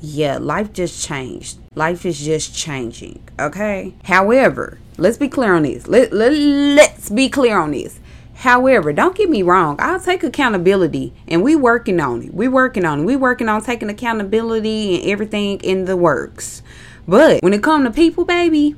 yeah, 0.00 0.38
life 0.38 0.72
just 0.72 1.06
changed. 1.06 1.58
Life 1.74 2.04
is 2.04 2.20
just 2.20 2.54
changing, 2.54 3.22
okay? 3.38 3.94
However, 4.04 4.78
let's 4.98 5.16
be 5.18 5.28
clear 5.28 5.54
on 5.54 5.62
this. 5.62 5.86
Let, 5.86 6.12
let, 6.12 6.32
let's 6.32 7.10
be 7.10 7.28
clear 7.28 7.58
on 7.58 7.72
this. 7.72 8.00
However, 8.34 8.92
don't 8.92 9.14
get 9.14 9.28
me 9.28 9.42
wrong. 9.42 9.76
I'll 9.78 10.00
take 10.00 10.22
accountability 10.22 11.12
and 11.28 11.42
we 11.42 11.56
working 11.56 12.00
on 12.00 12.22
it. 12.22 12.32
We 12.32 12.48
working 12.48 12.86
on 12.86 13.00
it. 13.00 13.04
We 13.04 13.14
working 13.16 13.48
on 13.50 13.62
taking 13.62 13.90
accountability 13.90 14.96
and 14.96 15.10
everything 15.10 15.60
in 15.60 15.84
the 15.84 15.96
works. 15.96 16.62
But 17.06 17.42
when 17.42 17.52
it 17.52 17.62
come 17.62 17.84
to 17.84 17.90
people, 17.90 18.24
baby, 18.24 18.76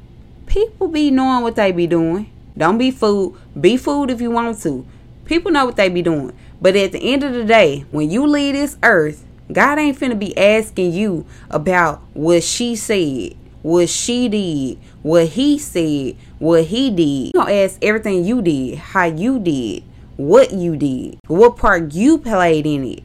people 0.53 0.87
be 0.87 1.11
knowing 1.11 1.43
what 1.43 1.57
they 1.57 1.73
be 1.73 1.87
doing. 1.87 2.31
Don't 2.59 2.77
be 2.77 2.91
food. 2.91 3.35
Be 3.59 3.79
food 3.79 4.11
if 4.11 4.21
you 4.21 4.31
want 4.31 4.61
to. 4.61 4.87
People 5.25 5.51
know 5.51 5.65
what 5.65 5.77
they 5.77 5.89
be 5.89 6.03
doing. 6.03 6.37
But 6.61 6.77
at 6.77 6.93
the 6.93 6.99
end 6.99 7.25
of 7.25 7.33
the 7.33 7.45
day, 7.45 7.87
when 7.91 8.11
you 8.11 8.27
leave 8.27 8.55
this 8.55 8.77
earth, 8.83 9.25
God 9.51 9.79
ain't 9.79 9.99
finna 9.99 10.19
be 10.19 10.37
asking 10.37 10.93
you 10.93 11.25
about 11.49 12.03
what 12.13 12.43
she 12.43 12.77
said, 12.77 13.35
what 13.63 13.89
she 13.89 14.29
did, 14.29 14.79
what 15.03 15.29
he 15.29 15.59
said, 15.59 16.17
what 16.39 16.65
he 16.65 16.91
did. 16.91 16.97
He 16.99 17.33
gonna 17.35 17.51
ask 17.51 17.79
everything 17.81 18.23
you 18.23 18.43
did, 18.43 18.77
how 18.77 19.05
you 19.05 19.39
did, 19.39 19.85
what 20.19 20.53
you 20.53 20.77
did, 20.77 21.19
what 21.29 21.57
part 21.57 21.95
you 21.95 22.19
played 22.19 22.67
in 22.67 22.85
it, 22.85 23.03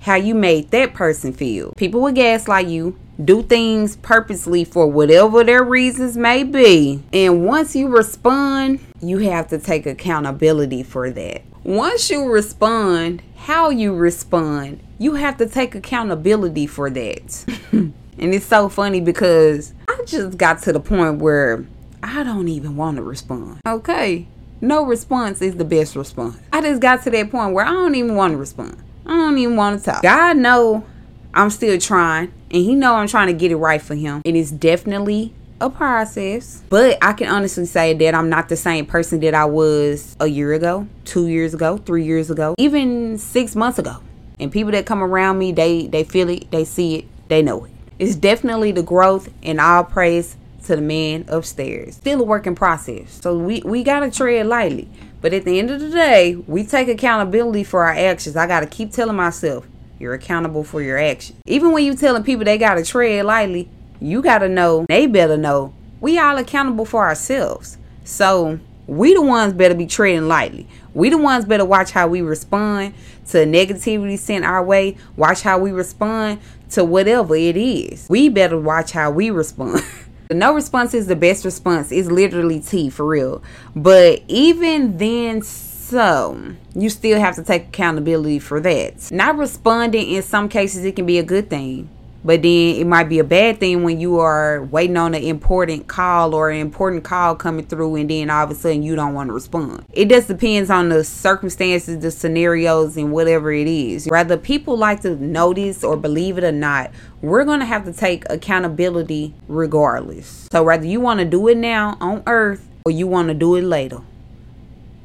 how 0.00 0.16
you 0.16 0.34
made 0.34 0.72
that 0.72 0.94
person 0.94 1.32
feel. 1.32 1.72
People 1.76 2.00
will 2.00 2.12
gaslight 2.12 2.66
you 2.66 2.98
do 3.24 3.42
things 3.42 3.96
purposely 3.96 4.64
for 4.64 4.86
whatever 4.86 5.44
their 5.44 5.62
reasons 5.62 6.16
may 6.16 6.42
be. 6.42 7.02
And 7.12 7.44
once 7.44 7.76
you 7.76 7.88
respond, 7.88 8.80
you 9.00 9.18
have 9.18 9.48
to 9.48 9.58
take 9.58 9.86
accountability 9.86 10.82
for 10.82 11.10
that. 11.10 11.42
Once 11.62 12.10
you 12.10 12.26
respond, 12.26 13.22
how 13.36 13.70
you 13.70 13.94
respond, 13.94 14.80
you 14.98 15.14
have 15.14 15.36
to 15.38 15.46
take 15.46 15.74
accountability 15.74 16.66
for 16.66 16.90
that. 16.90 17.44
and 17.72 17.94
it's 18.18 18.46
so 18.46 18.68
funny 18.68 19.00
because 19.00 19.74
I 19.88 20.02
just 20.06 20.38
got 20.38 20.62
to 20.62 20.72
the 20.72 20.80
point 20.80 21.18
where 21.18 21.66
I 22.02 22.22
don't 22.22 22.48
even 22.48 22.76
want 22.76 22.96
to 22.96 23.02
respond. 23.02 23.60
Okay. 23.66 24.26
No 24.62 24.84
response 24.84 25.40
is 25.40 25.56
the 25.56 25.64
best 25.64 25.96
response. 25.96 26.38
I 26.52 26.60
just 26.60 26.82
got 26.82 27.02
to 27.04 27.10
that 27.10 27.30
point 27.30 27.54
where 27.54 27.64
I 27.64 27.70
don't 27.70 27.94
even 27.94 28.14
want 28.14 28.32
to 28.32 28.36
respond. 28.36 28.82
I 29.06 29.16
don't 29.16 29.38
even 29.38 29.56
want 29.56 29.80
to 29.80 29.90
talk. 29.90 30.02
God 30.02 30.36
know 30.36 30.84
I'm 31.32 31.50
still 31.50 31.78
trying, 31.78 32.32
and 32.50 32.62
He 32.64 32.74
know 32.74 32.94
I'm 32.94 33.08
trying 33.08 33.28
to 33.28 33.32
get 33.32 33.50
it 33.50 33.56
right 33.56 33.80
for 33.80 33.94
Him. 33.94 34.22
And 34.24 34.36
It 34.36 34.40
is 34.40 34.50
definitely 34.50 35.32
a 35.60 35.68
process, 35.68 36.62
but 36.70 36.96
I 37.02 37.12
can 37.12 37.28
honestly 37.28 37.66
say 37.66 37.92
that 37.92 38.14
I'm 38.14 38.30
not 38.30 38.48
the 38.48 38.56
same 38.56 38.86
person 38.86 39.20
that 39.20 39.34
I 39.34 39.44
was 39.44 40.16
a 40.18 40.26
year 40.26 40.54
ago, 40.54 40.86
two 41.04 41.28
years 41.28 41.52
ago, 41.52 41.76
three 41.76 42.04
years 42.04 42.30
ago, 42.30 42.54
even 42.58 43.18
six 43.18 43.54
months 43.54 43.78
ago. 43.78 43.96
And 44.38 44.50
people 44.50 44.72
that 44.72 44.86
come 44.86 45.02
around 45.02 45.38
me, 45.38 45.52
they 45.52 45.86
they 45.86 46.02
feel 46.02 46.30
it, 46.30 46.50
they 46.50 46.64
see 46.64 46.96
it, 46.96 47.04
they 47.28 47.42
know 47.42 47.66
it. 47.66 47.72
It's 47.98 48.14
definitely 48.16 48.72
the 48.72 48.82
growth, 48.82 49.28
and 49.42 49.60
all 49.60 49.84
praise 49.84 50.36
to 50.64 50.76
the 50.76 50.82
man 50.82 51.26
upstairs. 51.28 51.96
Still 51.96 52.20
a 52.20 52.24
working 52.24 52.54
process, 52.54 53.20
so 53.20 53.36
we 53.38 53.60
we 53.62 53.82
gotta 53.82 54.10
tread 54.10 54.46
lightly. 54.46 54.88
But 55.20 55.34
at 55.34 55.44
the 55.44 55.58
end 55.58 55.70
of 55.70 55.80
the 55.80 55.90
day, 55.90 56.36
we 56.46 56.64
take 56.64 56.88
accountability 56.88 57.64
for 57.64 57.84
our 57.84 57.92
actions. 57.92 58.36
I 58.36 58.46
gotta 58.46 58.66
keep 58.66 58.92
telling 58.92 59.16
myself, 59.16 59.66
you're 60.00 60.14
accountable 60.14 60.64
for 60.64 60.82
your 60.82 60.98
actions. 60.98 61.38
Even 61.46 61.72
when 61.72 61.84
you 61.84 61.94
telling 61.94 62.24
people 62.24 62.44
they 62.44 62.58
gotta 62.58 62.82
tread 62.82 63.24
lightly, 63.26 63.68
you 64.00 64.22
gotta 64.22 64.48
know, 64.48 64.86
they 64.88 65.06
better 65.06 65.36
know, 65.36 65.74
we 66.00 66.18
all 66.18 66.38
accountable 66.38 66.86
for 66.86 67.06
ourselves. 67.06 67.76
So 68.02 68.58
we 68.86 69.14
the 69.14 69.22
ones 69.22 69.52
better 69.52 69.74
be 69.74 69.86
treading 69.86 70.26
lightly. 70.26 70.66
We 70.94 71.10
the 71.10 71.18
ones 71.18 71.44
better 71.44 71.66
watch 71.66 71.90
how 71.92 72.08
we 72.08 72.22
respond 72.22 72.94
to 73.28 73.38
negativity 73.44 74.18
sent 74.18 74.44
our 74.44 74.64
way. 74.64 74.96
Watch 75.16 75.42
how 75.42 75.58
we 75.58 75.70
respond 75.70 76.40
to 76.70 76.84
whatever 76.84 77.36
it 77.36 77.56
is. 77.56 78.08
We 78.08 78.30
better 78.30 78.58
watch 78.58 78.92
how 78.92 79.10
we 79.10 79.30
respond. 79.30 79.84
no 80.30 80.54
response 80.54 80.94
is 80.94 81.06
the 81.06 81.14
best 81.14 81.44
response. 81.44 81.92
It's 81.92 82.08
literally 82.08 82.58
T 82.60 82.88
for 82.88 83.06
real. 83.06 83.42
But 83.76 84.22
even 84.28 84.96
then, 84.96 85.42
so 85.90 86.54
you 86.74 86.88
still 86.88 87.18
have 87.18 87.34
to 87.34 87.42
take 87.42 87.68
accountability 87.68 88.38
for 88.38 88.60
that. 88.60 89.10
Not 89.10 89.36
responding 89.36 90.08
in 90.08 90.22
some 90.22 90.48
cases, 90.48 90.84
it 90.84 90.94
can 90.94 91.04
be 91.04 91.18
a 91.18 91.24
good 91.24 91.50
thing. 91.50 91.88
But 92.22 92.42
then 92.42 92.76
it 92.76 92.86
might 92.86 93.08
be 93.08 93.18
a 93.18 93.24
bad 93.24 93.60
thing 93.60 93.82
when 93.82 93.98
you 93.98 94.18
are 94.18 94.62
waiting 94.64 94.98
on 94.98 95.14
an 95.14 95.22
important 95.22 95.88
call 95.88 96.34
or 96.34 96.50
an 96.50 96.58
important 96.58 97.02
call 97.02 97.34
coming 97.34 97.64
through 97.64 97.96
and 97.96 98.10
then 98.10 98.28
all 98.28 98.44
of 98.44 98.50
a 98.50 98.54
sudden 98.54 98.82
you 98.82 98.94
don't 98.94 99.14
want 99.14 99.28
to 99.30 99.32
respond. 99.32 99.86
It 99.90 100.10
just 100.10 100.28
depends 100.28 100.68
on 100.68 100.90
the 100.90 101.02
circumstances, 101.02 101.98
the 101.98 102.10
scenarios, 102.10 102.98
and 102.98 103.10
whatever 103.10 103.50
it 103.50 103.66
is. 103.66 104.06
Whether 104.06 104.36
people 104.36 104.76
like 104.76 105.00
to 105.00 105.16
notice 105.16 105.82
or 105.82 105.96
believe 105.96 106.36
it 106.36 106.44
or 106.44 106.52
not, 106.52 106.90
we're 107.22 107.44
going 107.44 107.60
to 107.60 107.66
have 107.66 107.86
to 107.86 107.92
take 107.92 108.24
accountability 108.28 109.32
regardless. 109.48 110.46
So 110.52 110.62
whether 110.62 110.86
you 110.86 111.00
want 111.00 111.20
to 111.20 111.24
do 111.24 111.48
it 111.48 111.56
now 111.56 111.96
on 112.02 112.22
earth 112.26 112.68
or 112.84 112.92
you 112.92 113.06
want 113.06 113.28
to 113.28 113.34
do 113.34 113.56
it 113.56 113.62
later 113.62 114.02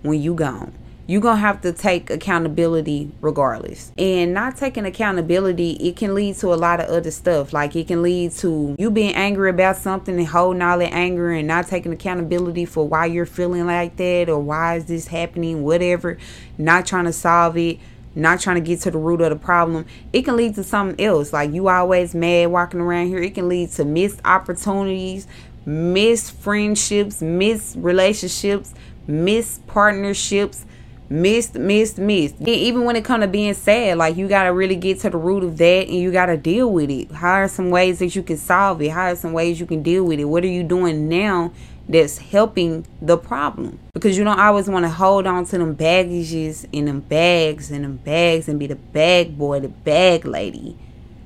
when 0.05 0.21
you 0.21 0.33
gone. 0.33 0.73
You're 1.07 1.21
gonna 1.21 1.39
have 1.39 1.61
to 1.61 1.71
take 1.71 2.09
accountability 2.09 3.11
regardless. 3.21 3.91
And 3.95 4.33
not 4.33 4.57
taking 4.57 4.85
accountability 4.85 5.73
it 5.73 5.95
can 5.97 6.15
lead 6.15 6.35
to 6.37 6.51
a 6.51 6.55
lot 6.55 6.79
of 6.79 6.89
other 6.89 7.11
stuff. 7.11 7.53
Like 7.53 7.75
it 7.75 7.87
can 7.87 8.01
lead 8.01 8.31
to 8.33 8.75
you 8.79 8.89
being 8.89 9.13
angry 9.13 9.51
about 9.51 9.77
something 9.77 10.17
and 10.17 10.27
holding 10.27 10.63
all 10.63 10.79
that 10.79 10.93
anger 10.93 11.29
and 11.31 11.47
not 11.47 11.67
taking 11.67 11.93
accountability 11.93 12.65
for 12.65 12.87
why 12.87 13.05
you're 13.05 13.27
feeling 13.27 13.67
like 13.67 13.97
that 13.97 14.29
or 14.29 14.39
why 14.39 14.77
is 14.77 14.85
this 14.85 15.07
happening 15.07 15.63
whatever. 15.63 16.17
Not 16.57 16.87
trying 16.87 17.05
to 17.05 17.13
solve 17.13 17.55
it 17.57 17.79
not 18.15 18.39
trying 18.39 18.55
to 18.55 18.61
get 18.61 18.79
to 18.79 18.89
the 18.89 18.97
root 18.97 19.21
of 19.21 19.29
the 19.29 19.35
problem, 19.35 19.85
it 20.13 20.23
can 20.23 20.37
lead 20.37 20.55
to 20.55 20.63
something 20.63 21.05
else. 21.05 21.33
Like 21.33 21.51
you 21.51 21.67
always 21.67 22.15
mad 22.15 22.47
walking 22.47 22.79
around 22.79 23.07
here, 23.07 23.21
it 23.21 23.35
can 23.35 23.49
lead 23.49 23.71
to 23.71 23.83
missed 23.83 24.21
opportunities, 24.23 25.27
missed 25.65 26.31
friendships, 26.31 27.21
missed 27.21 27.75
relationships, 27.77 28.73
missed 29.07 29.65
partnerships, 29.67 30.65
missed, 31.09 31.55
missed, 31.55 31.97
missed. 31.97 32.35
Even 32.41 32.83
when 32.83 32.95
it 32.95 33.05
comes 33.05 33.23
to 33.23 33.27
being 33.27 33.53
sad, 33.53 33.97
like 33.97 34.17
you 34.17 34.27
gotta 34.27 34.53
really 34.53 34.75
get 34.75 34.99
to 35.01 35.09
the 35.09 35.17
root 35.17 35.43
of 35.43 35.57
that 35.57 35.87
and 35.87 35.95
you 35.95 36.11
gotta 36.11 36.37
deal 36.37 36.71
with 36.71 36.89
it. 36.89 37.11
How 37.11 37.33
are 37.33 37.47
some 37.47 37.69
ways 37.69 37.99
that 37.99 38.15
you 38.15 38.23
can 38.23 38.37
solve 38.37 38.81
it? 38.81 38.89
How 38.89 39.11
are 39.11 39.15
some 39.15 39.33
ways 39.33 39.59
you 39.59 39.65
can 39.65 39.83
deal 39.83 40.03
with 40.03 40.19
it? 40.19 40.25
What 40.25 40.43
are 40.43 40.47
you 40.47 40.63
doing 40.63 41.07
now 41.07 41.51
that's 41.87 42.17
helping 42.17 42.85
the 43.01 43.17
problem? 43.17 43.79
Because 43.93 44.17
you 44.17 44.23
don't 44.23 44.39
always 44.39 44.67
want 44.67 44.83
to 44.85 44.89
hold 44.89 45.27
on 45.27 45.45
to 45.45 45.57
them 45.57 45.73
baggages 45.75 46.67
and 46.73 46.87
them 46.87 47.01
bags 47.01 47.69
and 47.71 47.83
them 47.83 47.97
bags 47.97 48.47
and 48.47 48.59
be 48.59 48.67
the 48.67 48.75
bag 48.75 49.37
boy, 49.37 49.59
the 49.59 49.69
bag 49.69 50.25
lady. 50.25 50.77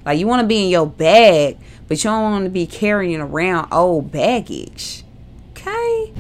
Like 0.06 0.20
you 0.20 0.28
want 0.28 0.42
to 0.42 0.48
be 0.48 0.64
in 0.64 0.70
your 0.70 0.88
bag, 0.88 1.58
but 1.88 2.04
you 2.04 2.10
don't 2.10 2.24
want 2.24 2.44
to 2.46 2.50
be 2.50 2.66
carrying 2.66 3.22
around 3.22 3.72
old 3.72 4.12
baggage. 4.12 5.04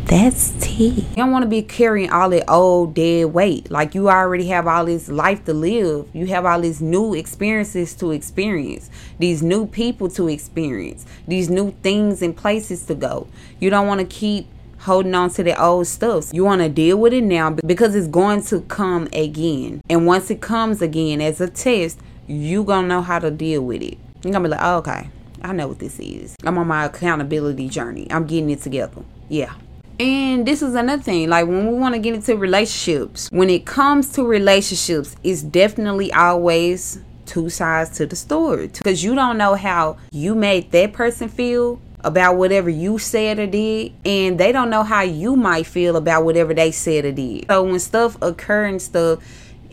That's 0.06 0.52
tea. 0.60 1.06
You 1.12 1.15
don't 1.15 1.32
want 1.32 1.44
to 1.44 1.50
be 1.50 1.62
carrying 1.62 2.10
all 2.10 2.30
that 2.32 2.50
old 2.50 2.96
dead 2.96 3.28
weight. 3.28 3.70
Like 3.70 3.94
you 3.94 4.10
already 4.10 4.48
have 4.48 4.68
all 4.68 4.86
this 4.86 5.08
life 5.10 5.46
to 5.46 5.54
live. 5.54 6.08
You 6.13 6.26
have 6.28 6.46
all 6.46 6.62
these 6.62 6.82
new 6.82 7.13
experiences 7.13 7.94
to 7.96 8.12
experience, 8.12 8.89
these 9.20 9.44
new 9.44 9.68
people 9.68 10.10
to 10.10 10.28
experience, 10.28 11.06
these 11.28 11.50
new 11.50 11.72
things 11.84 12.22
and 12.22 12.36
places 12.36 12.86
to 12.86 12.96
go. 12.96 13.28
You 13.60 13.70
don't 13.70 13.88
want 13.88 14.00
to 14.02 14.08
keep 14.08 14.48
holding 14.80 15.13
on 15.13 15.30
to 15.32 15.44
the 15.44 15.62
old 15.62 15.88
stuff. 15.88 16.34
You 16.34 16.46
want 16.46 16.62
to 16.62 16.70
deal 16.70 16.98
with 16.98 17.13
it 17.13 17.24
now 17.24 17.52
because 17.52 17.96
it's 17.96 18.08
going 18.08 18.44
to 18.44 18.62
come 18.62 19.08
again. 19.13 19.82
And 19.89 20.08
once 20.08 20.32
it 20.32 20.42
comes 20.42 20.82
again 20.82 21.22
as 21.22 21.42
a 21.42 21.50
test, 21.50 22.00
you 22.28 22.63
going 22.63 22.84
to 22.84 22.88
know 22.88 23.02
how 23.02 23.20
to 23.20 23.30
deal 23.30 23.62
with 23.62 23.82
it. 23.82 23.98
You're 24.24 24.34
going 24.34 24.44
to 24.44 24.50
be 24.50 24.56
like, 24.56 24.62
oh, 24.62 24.78
okay, 24.78 25.10
I 25.42 25.54
know 25.54 25.68
what 25.68 25.80
this 25.80 26.00
is. 26.00 26.36
I'm 26.44 26.58
on 26.58 26.68
my 26.68 26.86
accountability 26.86 27.70
journey. 27.70 28.08
I'm 28.10 28.26
getting 28.26 28.50
it 28.50 28.62
together. 28.62 29.04
Yeah. 29.28 29.54
And 30.00 30.46
this 30.46 30.62
is 30.62 30.76
another 30.76 31.04
thing, 31.04 31.28
like 31.28 31.46
when 31.46 31.68
we 31.68 31.78
want 31.78 31.94
to 31.94 32.00
get 32.00 32.16
into 32.16 32.38
relationships, 32.38 33.30
when 33.32 33.50
it 33.50 33.66
comes 33.66 34.14
to 34.14 34.24
relationships, 34.24 35.18
it's 35.26 35.42
definitely 35.42 36.14
always 36.14 37.00
two 37.26 37.50
sides 37.50 37.90
to 37.98 38.06
the 38.06 38.16
story 38.16 38.68
because 38.68 39.04
you 39.04 39.14
don't 39.14 39.38
know 39.38 39.56
how 39.56 39.98
you 40.12 40.34
made 40.36 40.72
that 40.72 40.94
person 40.94 41.28
feel 41.28 41.82
about 42.02 42.38
whatever 42.38 42.70
you 42.70 42.98
said 42.98 43.38
or 43.40 43.46
did 43.46 43.92
and 44.06 44.40
they 44.40 44.52
don't 44.54 44.70
know 44.70 44.84
how 44.84 45.02
you 45.02 45.36
might 45.36 45.68
feel 45.68 45.98
about 45.98 46.24
whatever 46.24 46.54
they 46.54 46.72
said 46.72 47.04
or 47.04 47.12
did. 47.12 47.46
So 47.50 47.64
when 47.64 47.80
stuff 47.80 48.18
occur 48.22 48.66
and 48.66 48.82
stuff 48.82 49.20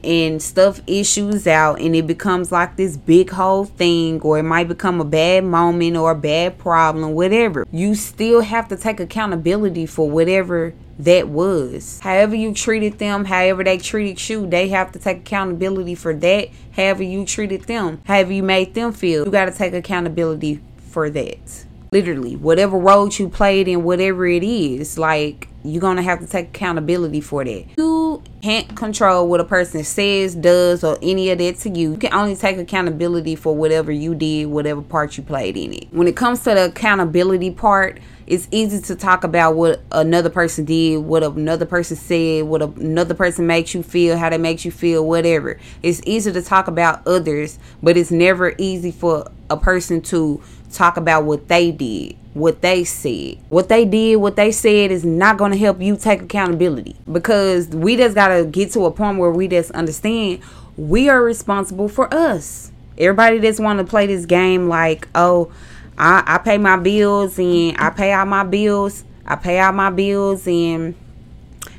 and 0.07 0.41
stuff 0.41 0.81
issues 0.87 1.47
out 1.47 1.81
and 1.81 1.97
it 1.97 2.07
becomes 2.07 2.53
like 2.53 2.77
this 2.77 2.97
big 2.97 3.31
whole 3.31 3.65
thing 3.65 4.21
or 4.21 4.39
it 4.39 4.45
might 4.45 4.69
become 4.69 5.01
a 5.01 5.05
bad 5.05 5.45
moment 5.45 5.97
or 5.97 6.13
a 6.13 6.15
bad 6.15 6.57
problem 6.59 7.13
whatever. 7.13 7.67
You 7.73 7.95
still 7.97 8.41
have 8.41 8.69
to 8.69 8.77
take 8.77 9.01
accountability 9.01 9.85
for 9.85 10.09
whatever 10.09 10.75
that 11.01 11.29
was. 11.29 11.99
However 12.01 12.37
you 12.37 12.55
treated 12.55 12.99
them 12.99 13.25
however 13.25 13.65
they 13.65 13.79
treated 13.79 14.29
you 14.29 14.47
they 14.47 14.69
have 14.69 14.93
to 14.93 14.99
take 15.01 15.19
accountability 15.19 15.97
for 15.97 16.15
that 16.15 16.49
however 16.75 17.03
you 17.03 17.27
treated 17.27 17.65
them 17.65 18.01
however 18.05 18.33
you 18.33 18.45
made 18.45 18.75
them 18.75 18.93
feel. 18.93 19.25
You 19.25 19.33
got 19.33 19.47
to 19.47 19.53
take 19.53 19.75
accountability 19.75 20.61
for 20.91 21.11
that. 21.11 21.65
Literally 21.91 22.37
whatever 22.37 22.79
role 22.79 23.09
you 23.09 23.29
played 23.29 23.67
in 23.67 23.83
whatever 23.83 24.27
it 24.27 24.45
is 24.45 24.97
like 24.97 25.49
you're 25.65 25.81
gonna 25.81 26.03
have 26.03 26.21
to 26.21 26.27
take 26.27 26.49
accountability 26.49 27.21
for 27.21 27.45
that. 27.45 27.65
You 27.77 28.06
can't 28.43 28.77
control 28.77 29.29
what 29.29 29.41
a 29.41 29.45
person 29.45 29.83
says, 29.85 30.35
does, 30.35 30.85
or 30.85 30.99
any 31.03 31.31
of 31.31 31.39
that 31.39 31.57
to 31.59 31.71
you. 31.71 31.93
You 31.93 31.99
can 31.99 32.15
only 32.15 32.37
take 32.37 32.59
accountability 32.59 33.35
for 33.37 33.57
whatever 33.57 33.91
you 33.91 34.15
did, 34.15 34.47
whatever 34.47 34.83
part 34.83 35.17
you 35.17 35.23
played 35.23 35.57
in 35.57 35.73
it. 35.73 35.89
When 35.91 36.07
it 36.07 36.17
comes 36.17 36.41
to 36.41 36.55
the 36.55 36.67
accountability 36.67 37.51
part, 37.51 37.99
it's 38.27 38.49
easy 38.51 38.81
to 38.81 38.97
talk 38.97 39.23
about 39.25 39.55
what 39.55 39.83
another 39.93 40.31
person 40.31 40.65
did, 40.65 40.99
what 40.99 41.23
another 41.23 41.67
person 41.67 41.97
said, 41.97 42.45
what 42.45 42.61
another 42.61 43.15
person 43.15 43.47
makes 43.47 43.73
you 43.73 43.83
feel, 43.83 44.17
how 44.17 44.31
they 44.31 44.39
makes 44.39 44.65
you 44.65 44.73
feel, 44.73 45.07
whatever. 45.07 45.59
It's 45.83 46.01
easy 46.05 46.33
to 46.33 46.43
talk 46.43 46.67
about 46.67 47.07
others, 47.07 47.59
but 47.83 47.97
it's 47.97 48.11
never 48.11 48.55
easy 48.59 48.91
for 48.91 49.31
a 49.49 49.57
person 49.57 50.01
to 50.03 50.43
talk 50.77 50.97
about 50.97 51.25
what 51.25 51.49
they 51.49 51.71
did 51.71 52.17
what 52.37 52.61
they 52.61 52.85
said. 52.85 53.39
What 53.49 53.71
they 53.71 53.87
did, 53.87 54.17
what 54.17 54.37
they 54.37 54.53
said 54.53 54.91
is 54.91 55.07
not 55.07 55.39
going 55.39 55.53
to 55.53 55.59
help 55.59 55.81
you 55.81 55.97
take 55.97 56.21
accountability 56.21 56.95
because 57.11 57.69
we 57.69 57.97
just 57.97 58.15
got 58.15 58.29
to 58.29 58.45
get 58.45 58.73
to 58.73 58.85
a 58.85 58.91
point 58.91 59.19
where 59.19 59.31
we 59.31 59.49
just 59.49 59.71
understand 59.71 60.41
we 60.77 61.09
are 61.09 61.23
responsible 61.23 61.89
for 61.89 62.13
us. 62.13 62.71
Everybody 62.99 63.41
just 63.41 63.59
want 63.59 63.79
to 63.79 63.87
play 63.87 64.07
this 64.07 64.27
game 64.27 64.69
like, 64.69 65.09
oh, 65.15 65.51
I, 65.97 66.23
I 66.27 66.39
pay 66.39 66.59
my 66.59 66.77
bills 66.77 67.39
and 67.39 67.75
I 67.79 67.89
pay 67.89 68.13
all 68.13 68.27
my 68.27 68.45
bills. 68.45 69.05
I 69.25 69.37
pay 69.37 69.59
all 69.61 69.73
my 69.73 69.89
bills 69.89 70.47
and 70.47 70.95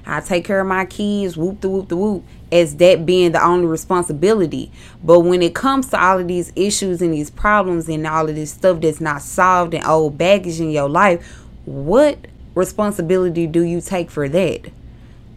I 0.07 0.21
take 0.21 0.43
care 0.43 0.61
of 0.61 0.67
my 0.67 0.85
kids, 0.85 1.37
whoop 1.37 1.61
the 1.61 1.69
whoop 1.69 1.87
the 1.87 1.97
whoop 1.97 2.23
as 2.51 2.75
that 2.77 3.05
being 3.05 3.31
the 3.31 3.43
only 3.43 3.67
responsibility. 3.67 4.71
But 5.03 5.21
when 5.21 5.41
it 5.41 5.53
comes 5.53 5.89
to 5.89 6.01
all 6.01 6.19
of 6.19 6.27
these 6.27 6.51
issues 6.55 7.01
and 7.01 7.13
these 7.13 7.29
problems 7.29 7.89
and 7.89 8.05
all 8.07 8.29
of 8.29 8.35
this 8.35 8.51
stuff 8.51 8.81
that's 8.81 9.01
not 9.01 9.21
solved 9.21 9.73
and 9.73 9.85
old 9.85 10.17
baggage 10.17 10.59
in 10.59 10.71
your 10.71 10.89
life, 10.89 11.43
what 11.65 12.17
responsibility 12.55 13.47
do 13.47 13.61
you 13.61 13.81
take 13.81 14.09
for 14.09 14.29
that? 14.29 14.71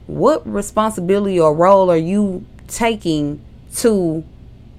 What 0.07 0.46
responsibility 0.51 1.38
or 1.38 1.55
role 1.55 1.90
are 1.90 1.96
you 1.96 2.44
taking 2.68 3.40
to 3.77 4.25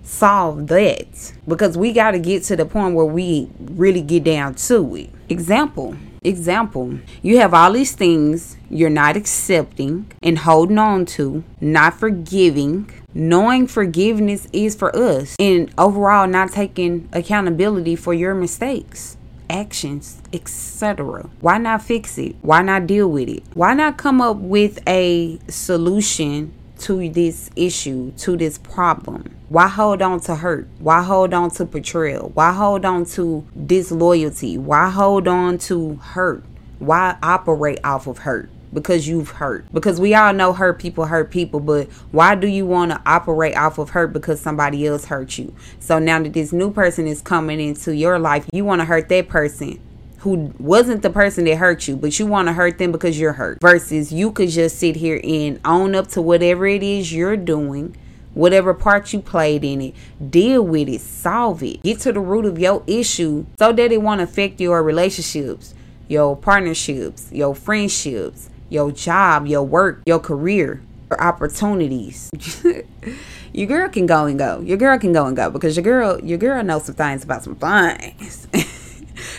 solve 0.03 0.67
that? 0.67 1.33
Because 1.47 1.77
we 1.77 1.93
got 1.93 2.11
to 2.11 2.19
get 2.19 2.43
to 2.43 2.55
the 2.55 2.65
point 2.65 2.95
where 2.95 3.05
we 3.05 3.49
really 3.59 4.01
get 4.01 4.23
down 4.23 4.55
to 4.55 4.95
it. 4.95 5.09
Example 5.29 5.95
Example, 6.23 6.99
you 7.23 7.39
have 7.39 7.51
all 7.51 7.71
these 7.71 7.93
things 7.93 8.55
you're 8.69 8.91
not 8.91 9.17
accepting 9.17 10.05
and 10.21 10.37
holding 10.37 10.77
on 10.77 11.03
to, 11.03 11.43
not 11.59 11.95
forgiving, 11.95 12.91
knowing 13.11 13.65
forgiveness 13.65 14.47
is 14.53 14.75
for 14.75 14.95
us, 14.95 15.35
and 15.39 15.73
overall 15.79 16.27
not 16.27 16.51
taking 16.51 17.09
accountability 17.11 17.95
for 17.95 18.13
your 18.13 18.35
mistakes 18.35 19.17
actions, 19.49 20.21
etc. 20.31 21.27
Why 21.41 21.57
not 21.57 21.81
fix 21.81 22.19
it? 22.19 22.35
Why 22.41 22.61
not 22.61 22.85
deal 22.85 23.09
with 23.09 23.27
it? 23.27 23.43
Why 23.55 23.73
not 23.73 23.97
come 23.97 24.21
up 24.21 24.37
with 24.37 24.79
a 24.87 25.39
solution 25.49 26.53
to 26.81 27.09
this 27.09 27.49
issue, 27.55 28.11
to 28.17 28.35
this 28.35 28.57
problem? 28.57 29.35
Why 29.49 29.67
hold 29.67 30.01
on 30.01 30.19
to 30.21 30.35
hurt? 30.35 30.67
Why 30.79 31.03
hold 31.03 31.33
on 31.33 31.51
to 31.51 31.65
betrayal? 31.65 32.31
Why 32.33 32.53
hold 32.53 32.85
on 32.85 33.05
to 33.05 33.45
disloyalty? 33.65 34.57
Why 34.57 34.89
hold 34.89 35.27
on 35.27 35.57
to 35.59 35.95
hurt? 35.95 36.43
Why 36.79 37.17
operate 37.21 37.79
off 37.83 38.07
of 38.07 38.19
hurt? 38.19 38.49
Because 38.73 39.07
you've 39.07 39.31
hurt. 39.31 39.65
Because 39.73 39.99
we 39.99 40.15
all 40.15 40.33
know 40.33 40.53
hurt 40.53 40.79
people 40.79 41.05
hurt 41.05 41.29
people, 41.29 41.59
but 41.59 41.89
why 42.11 42.35
do 42.35 42.47
you 42.47 42.65
want 42.65 42.91
to 42.91 43.01
operate 43.05 43.55
off 43.55 43.77
of 43.77 43.89
hurt 43.89 44.13
because 44.13 44.39
somebody 44.39 44.87
else 44.87 45.05
hurt 45.05 45.37
you? 45.37 45.53
So 45.79 45.99
now 45.99 46.21
that 46.23 46.33
this 46.33 46.53
new 46.53 46.71
person 46.71 47.05
is 47.05 47.21
coming 47.21 47.59
into 47.59 47.93
your 47.93 48.17
life, 48.17 48.47
you 48.53 48.63
want 48.63 48.79
to 48.79 48.85
hurt 48.85 49.09
that 49.09 49.27
person 49.27 49.79
who 50.21 50.53
wasn't 50.59 51.01
the 51.01 51.09
person 51.09 51.45
that 51.45 51.57
hurt 51.57 51.87
you, 51.87 51.95
but 51.95 52.19
you 52.19 52.27
want 52.27 52.47
to 52.47 52.53
hurt 52.53 52.77
them 52.77 52.91
because 52.91 53.19
you're 53.19 53.33
hurt. 53.33 53.59
Versus 53.59 54.13
you 54.13 54.31
could 54.31 54.49
just 54.49 54.77
sit 54.77 54.95
here 54.95 55.19
and 55.23 55.59
own 55.65 55.95
up 55.95 56.07
to 56.09 56.21
whatever 56.21 56.67
it 56.67 56.83
is 56.83 57.11
you're 57.11 57.35
doing, 57.35 57.95
whatever 58.35 58.73
part 58.73 59.11
you 59.13 59.19
played 59.19 59.63
in 59.63 59.81
it, 59.81 59.95
deal 60.29 60.61
with 60.61 60.87
it, 60.87 61.01
solve 61.01 61.63
it, 61.63 61.81
get 61.81 61.99
to 61.99 62.13
the 62.13 62.19
root 62.19 62.45
of 62.45 62.59
your 62.59 62.83
issue 62.85 63.45
so 63.57 63.71
that 63.73 63.91
it 63.91 64.01
won't 64.01 64.21
affect 64.21 64.61
your 64.61 64.83
relationships, 64.83 65.73
your 66.07 66.37
partnerships, 66.37 67.31
your 67.31 67.55
friendships, 67.55 68.51
your 68.69 68.91
job, 68.91 69.47
your 69.47 69.63
work, 69.63 70.03
your 70.05 70.19
career, 70.19 70.83
your 71.09 71.19
opportunities. 71.19 72.29
your 73.53 73.67
girl 73.67 73.89
can 73.89 74.05
go 74.05 74.25
and 74.25 74.37
go. 74.37 74.59
Your 74.59 74.77
girl 74.77 74.99
can 74.99 75.13
go 75.13 75.25
and 75.25 75.35
go 75.35 75.49
because 75.49 75.75
your 75.75 75.83
girl, 75.83 76.23
your 76.23 76.37
girl 76.37 76.63
knows 76.63 76.85
some 76.85 76.93
things 76.93 77.23
about 77.23 77.43
some 77.43 77.55
things. 77.55 78.47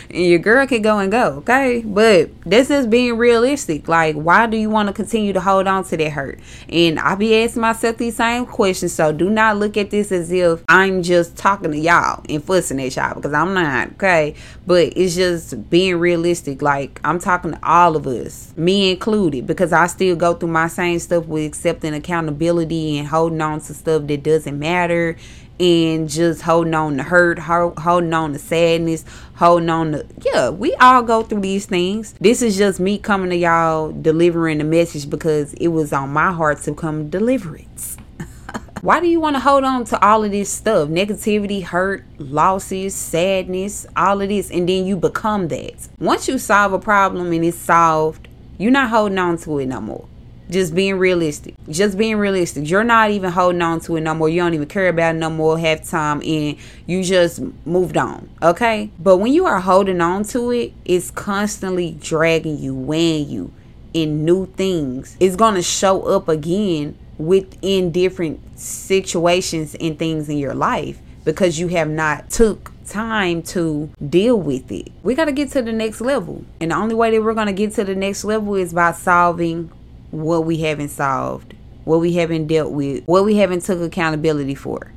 and 0.09 0.25
your 0.25 0.39
girl 0.39 0.65
can 0.67 0.81
go 0.81 0.99
and 0.99 1.11
go, 1.11 1.35
okay? 1.37 1.81
But 1.85 2.29
this 2.43 2.69
is 2.69 2.87
being 2.87 3.17
realistic. 3.17 3.87
Like, 3.87 4.15
why 4.15 4.47
do 4.47 4.57
you 4.57 4.69
want 4.69 4.87
to 4.87 4.93
continue 4.93 5.33
to 5.33 5.39
hold 5.39 5.67
on 5.67 5.83
to 5.85 5.97
that 5.97 6.11
hurt? 6.11 6.39
And 6.69 6.99
I 6.99 7.15
be 7.15 7.35
asking 7.43 7.61
myself 7.61 7.97
these 7.97 8.15
same 8.15 8.45
questions. 8.45 8.93
So 8.93 9.11
do 9.11 9.29
not 9.29 9.57
look 9.57 9.77
at 9.77 9.89
this 9.89 10.11
as 10.11 10.31
if 10.31 10.63
I'm 10.69 11.03
just 11.03 11.37
talking 11.37 11.71
to 11.71 11.77
y'all 11.77 12.23
and 12.29 12.43
fussing 12.43 12.81
at 12.81 12.95
y'all 12.95 13.15
because 13.15 13.33
I'm 13.33 13.53
not, 13.53 13.91
okay? 13.93 14.35
But 14.65 14.93
it's 14.95 15.15
just 15.15 15.69
being 15.69 15.97
realistic. 15.97 16.61
Like, 16.61 16.99
I'm 17.03 17.19
talking 17.19 17.51
to 17.51 17.59
all 17.63 17.95
of 17.95 18.07
us, 18.07 18.53
me 18.57 18.91
included, 18.91 19.47
because 19.47 19.73
I 19.73 19.87
still 19.87 20.15
go 20.15 20.33
through 20.33 20.49
my 20.49 20.67
same 20.67 20.99
stuff 20.99 21.25
with 21.25 21.45
accepting 21.45 21.93
accountability 21.93 22.97
and 22.97 23.07
holding 23.07 23.41
on 23.41 23.59
to 23.61 23.73
stuff 23.73 24.07
that 24.07 24.23
doesn't 24.23 24.57
matter 24.57 25.15
and 25.59 26.09
just 26.09 26.41
holding 26.41 26.73
on 26.73 26.97
to 26.97 27.03
hurt, 27.03 27.39
holding 27.39 28.13
on 28.13 28.33
to 28.33 28.39
sadness, 28.39 29.05
holding 29.35 29.69
on 29.69 29.91
to 29.91 30.05
yeah, 30.23 30.49
we 30.49 30.73
all 30.75 31.03
go 31.03 31.23
through 31.23 31.41
these 31.41 31.65
things. 31.65 32.13
This 32.13 32.41
is 32.41 32.57
just 32.57 32.79
me 32.79 32.97
coming 32.97 33.29
to 33.29 33.35
y'all 33.35 33.91
delivering 33.91 34.57
the 34.57 34.63
message 34.63 35.09
because 35.09 35.53
it 35.53 35.69
was 35.69 35.93
on 35.93 36.09
my 36.09 36.31
heart 36.31 36.61
to 36.63 36.73
come 36.73 37.09
deliver 37.09 37.55
it. 37.55 37.97
Why 38.81 38.99
do 38.99 39.07
you 39.07 39.19
want 39.19 39.35
to 39.35 39.39
hold 39.39 39.63
on 39.63 39.85
to 39.85 40.05
all 40.05 40.23
of 40.23 40.31
this 40.31 40.49
stuff? 40.49 40.89
Negativity, 40.89 41.63
hurt, 41.63 42.03
losses, 42.17 42.93
sadness, 42.93 43.85
all 43.95 44.21
of 44.21 44.29
this, 44.29 44.51
and 44.51 44.67
then 44.67 44.85
you 44.85 44.97
become 44.97 45.47
that. 45.49 45.87
Once 45.99 46.27
you 46.27 46.37
solve 46.37 46.73
a 46.73 46.79
problem 46.79 47.31
and 47.31 47.45
it's 47.45 47.57
solved, 47.57 48.27
you're 48.57 48.71
not 48.71 48.89
holding 48.89 49.17
on 49.17 49.37
to 49.37 49.59
it 49.59 49.67
no 49.67 49.79
more. 49.79 50.07
Just 50.53 50.75
being 50.75 50.99
realistic. 50.99 51.55
Just 51.67 51.97
being 51.97 52.17
realistic. 52.17 52.69
You're 52.69 52.83
not 52.83 53.09
even 53.09 53.31
holding 53.31 53.63
on 53.63 53.79
to 53.81 53.95
it 53.95 54.01
no 54.01 54.13
more. 54.13 54.29
You 54.29 54.41
don't 54.41 54.53
even 54.53 54.67
care 54.67 54.87
about 54.87 55.15
it 55.15 55.17
no 55.17 55.31
more 55.31 55.57
half 55.57 55.83
time 55.89 56.21
and 56.21 56.57
you 56.85 57.03
just 57.03 57.41
moved 57.65 57.97
on. 57.97 58.29
Okay? 58.39 58.91
But 58.99 59.17
when 59.17 59.33
you 59.33 59.47
are 59.47 59.59
holding 59.59 59.99
on 59.99 60.23
to 60.25 60.51
it, 60.51 60.73
it's 60.85 61.09
constantly 61.09 61.97
dragging 61.99 62.59
you, 62.59 62.75
weighing 62.75 63.29
you 63.29 63.51
in 63.95 64.25
new 64.25 64.45
things. 64.45 65.17
It's 65.19 65.35
gonna 65.35 65.63
show 65.63 66.03
up 66.03 66.29
again 66.29 66.99
within 67.17 67.91
different 67.91 68.39
situations 68.59 69.75
and 69.79 69.97
things 69.97 70.29
in 70.29 70.37
your 70.37 70.53
life 70.53 70.99
because 71.23 71.59
you 71.59 71.69
have 71.69 71.89
not 71.89 72.29
took 72.29 72.71
time 72.85 73.41
to 73.41 73.89
deal 74.09 74.39
with 74.39 74.71
it. 74.71 74.91
We 75.03 75.15
got 75.15 75.25
to 75.25 75.31
get 75.31 75.51
to 75.51 75.61
the 75.61 75.71
next 75.71 76.01
level. 76.01 76.43
And 76.59 76.71
the 76.71 76.75
only 76.75 76.95
way 76.95 77.11
that 77.11 77.21
we're 77.23 77.33
going 77.33 77.47
to 77.47 77.53
get 77.53 77.71
to 77.73 77.83
the 77.83 77.95
next 77.95 78.23
level 78.23 78.55
is 78.55 78.73
by 78.73 78.91
solving 78.91 79.71
what 80.13 80.45
we 80.45 80.57
haven't 80.57 80.89
solved, 80.89 81.55
what 81.85 81.99
we 81.99 82.13
haven't 82.13 82.47
dealt 82.47 82.71
with, 82.71 83.03
what 83.05 83.25
we 83.25 83.37
haven't 83.37 83.61
took 83.61 83.81
accountability 83.81 84.55
for. 84.55 84.91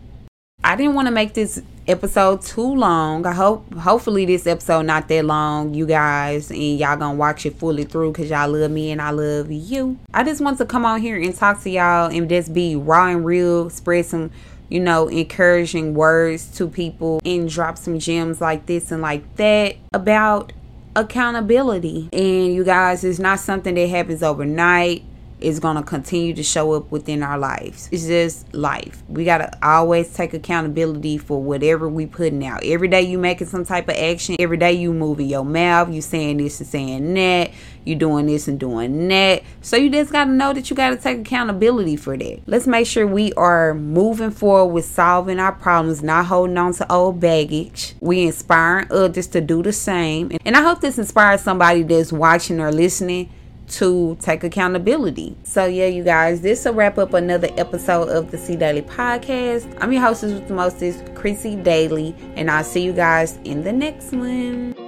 I 0.63 0.77
didn't 0.77 0.95
want 0.95 1.07
to 1.07 1.13
make 1.13 1.33
this 1.33 1.63
episode 1.89 2.43
too 2.43 2.75
long. 2.75 3.25
I 3.25 3.33
hope 3.33 3.73
hopefully 3.75 4.27
this 4.27 4.47
episode 4.47 4.83
not 4.83 5.09
that 5.09 5.25
long, 5.25 5.73
you 5.75 5.87
guys, 5.87 6.51
and 6.51 6.79
y'all 6.79 6.97
gonna 6.97 7.15
watch 7.15 7.47
it 7.47 7.59
fully 7.59 7.85
through 7.85 8.13
because 8.13 8.31
y'all 8.31 8.51
love 8.51 8.71
me 8.71 8.91
and 8.91 9.01
I 9.01 9.11
love 9.11 9.51
you. 9.51 9.99
I 10.13 10.23
just 10.23 10.41
want 10.41 10.59
to 10.59 10.67
come 10.67 10.85
on 10.85 11.01
here 11.01 11.17
and 11.17 11.35
talk 11.35 11.63
to 11.63 11.71
y'all 11.71 12.11
and 12.11 12.29
just 12.29 12.53
be 12.53 12.77
raw 12.77 13.09
and 13.09 13.25
real, 13.25 13.71
spread 13.71 14.07
some, 14.07 14.31
you 14.69 14.81
know, 14.81 15.09
encouraging 15.09 15.95
words 15.95 16.47
to 16.57 16.69
people 16.69 17.21
and 17.25 17.49
drop 17.49 17.79
some 17.79 17.99
gems 17.99 18.41
like 18.41 18.67
this 18.67 18.91
and 18.91 19.01
like 19.01 19.37
that 19.37 19.77
about 19.95 20.53
accountability. 20.97 22.09
And 22.13 22.55
you 22.55 22.65
guys, 22.65 23.05
it's 23.05 23.21
not 23.21 23.39
something 23.39 23.75
that 23.77 23.89
happens 23.89 24.23
overnight. 24.23 25.05
It's 25.38 25.59
going 25.59 25.77
to 25.77 25.83
continue 25.83 26.33
to 26.35 26.42
show 26.42 26.72
up 26.72 26.90
within 26.90 27.22
our 27.22 27.38
lives. 27.38 27.90
It's 27.92 28.07
just 28.07 28.55
life. 28.55 29.03
We 29.09 29.25
got 29.25 29.38
to 29.38 29.51
always 29.62 30.12
take 30.14 30.33
accountability 30.33 31.18
for 31.18 31.42
whatever 31.42 31.88
we 31.88 32.07
putting 32.07 32.44
out. 32.44 32.64
Every 32.64 32.88
day 32.88 33.03
you 33.03 33.18
making 33.18 33.49
some 33.49 33.64
type 33.64 33.88
of 33.88 33.96
action. 33.96 34.37
Every 34.38 34.57
day 34.57 34.72
you 34.72 34.94
moving 34.94 35.29
your 35.29 35.44
mouth. 35.44 35.92
You 35.92 36.01
saying 36.01 36.38
this 36.38 36.59
and 36.61 36.68
saying 36.68 37.14
that. 37.14 37.51
You 37.85 37.94
doing 37.94 38.27
this 38.27 38.49
and 38.49 38.59
doing 38.59 39.09
that. 39.09 39.42
So 39.61 39.77
you 39.77 39.90
just 39.90 40.11
got 40.11 40.25
to 40.25 40.31
know 40.31 40.55
that 40.55 40.70
you 40.70 40.77
got 40.77 40.90
to 40.90 40.96
take 40.96 41.18
accountability 41.18 41.96
for 41.96 42.16
that. 42.16 42.40
Let's 42.46 42.66
make 42.66 42.87
sure 42.87 43.07
we 43.07 43.33
are 43.35 43.75
moving 43.75 44.31
forward 44.31 44.72
with 44.72 44.87
solving 44.87 45.38
our 45.38 45.53
problems, 45.53 46.03
not 46.03 46.27
holding 46.27 46.57
on 46.57 46.72
to 46.75 46.92
old 46.92 47.20
baggage. 47.20 47.94
We 48.01 48.22
inspiring 48.22 48.87
others 48.90 49.27
to 49.29 49.42
do 49.42 49.62
the 49.62 49.72
same. 49.72 50.33
And 50.44 50.57
I 50.57 50.62
hope 50.62 50.81
this 50.81 50.99
inspires 50.99 51.42
somebody 51.42 51.83
that's 51.83 52.12
watching 52.12 52.59
or 52.59 52.72
listening 52.72 53.31
to 53.69 54.17
take 54.21 54.45
accountability. 54.45 55.37
So 55.43 55.67
yeah, 55.67 55.87
you 55.87 56.05
guys, 56.05 56.41
this 56.41 56.65
will 56.65 56.75
wrap 56.75 56.99
up 56.99 57.15
another 57.15 57.49
episode 57.57 58.09
of 58.09 58.31
the 58.31 58.39
C 58.39 58.57
Daily 58.57 58.83
Podcast. 58.83 59.77
I'm 59.81 59.93
your 59.93 60.03
hostess 60.03 60.33
with 60.33 60.49
the 60.49 60.55
mostest, 60.55 61.15
Chrissy 61.15 61.57
Daily, 61.57 62.15
and 62.37 62.51
I'll 62.51 62.65
see 62.65 62.83
you 62.83 62.93
guys 62.93 63.39
in 63.45 63.65
the 63.65 63.73
next 63.73 64.13
one. 64.13 64.86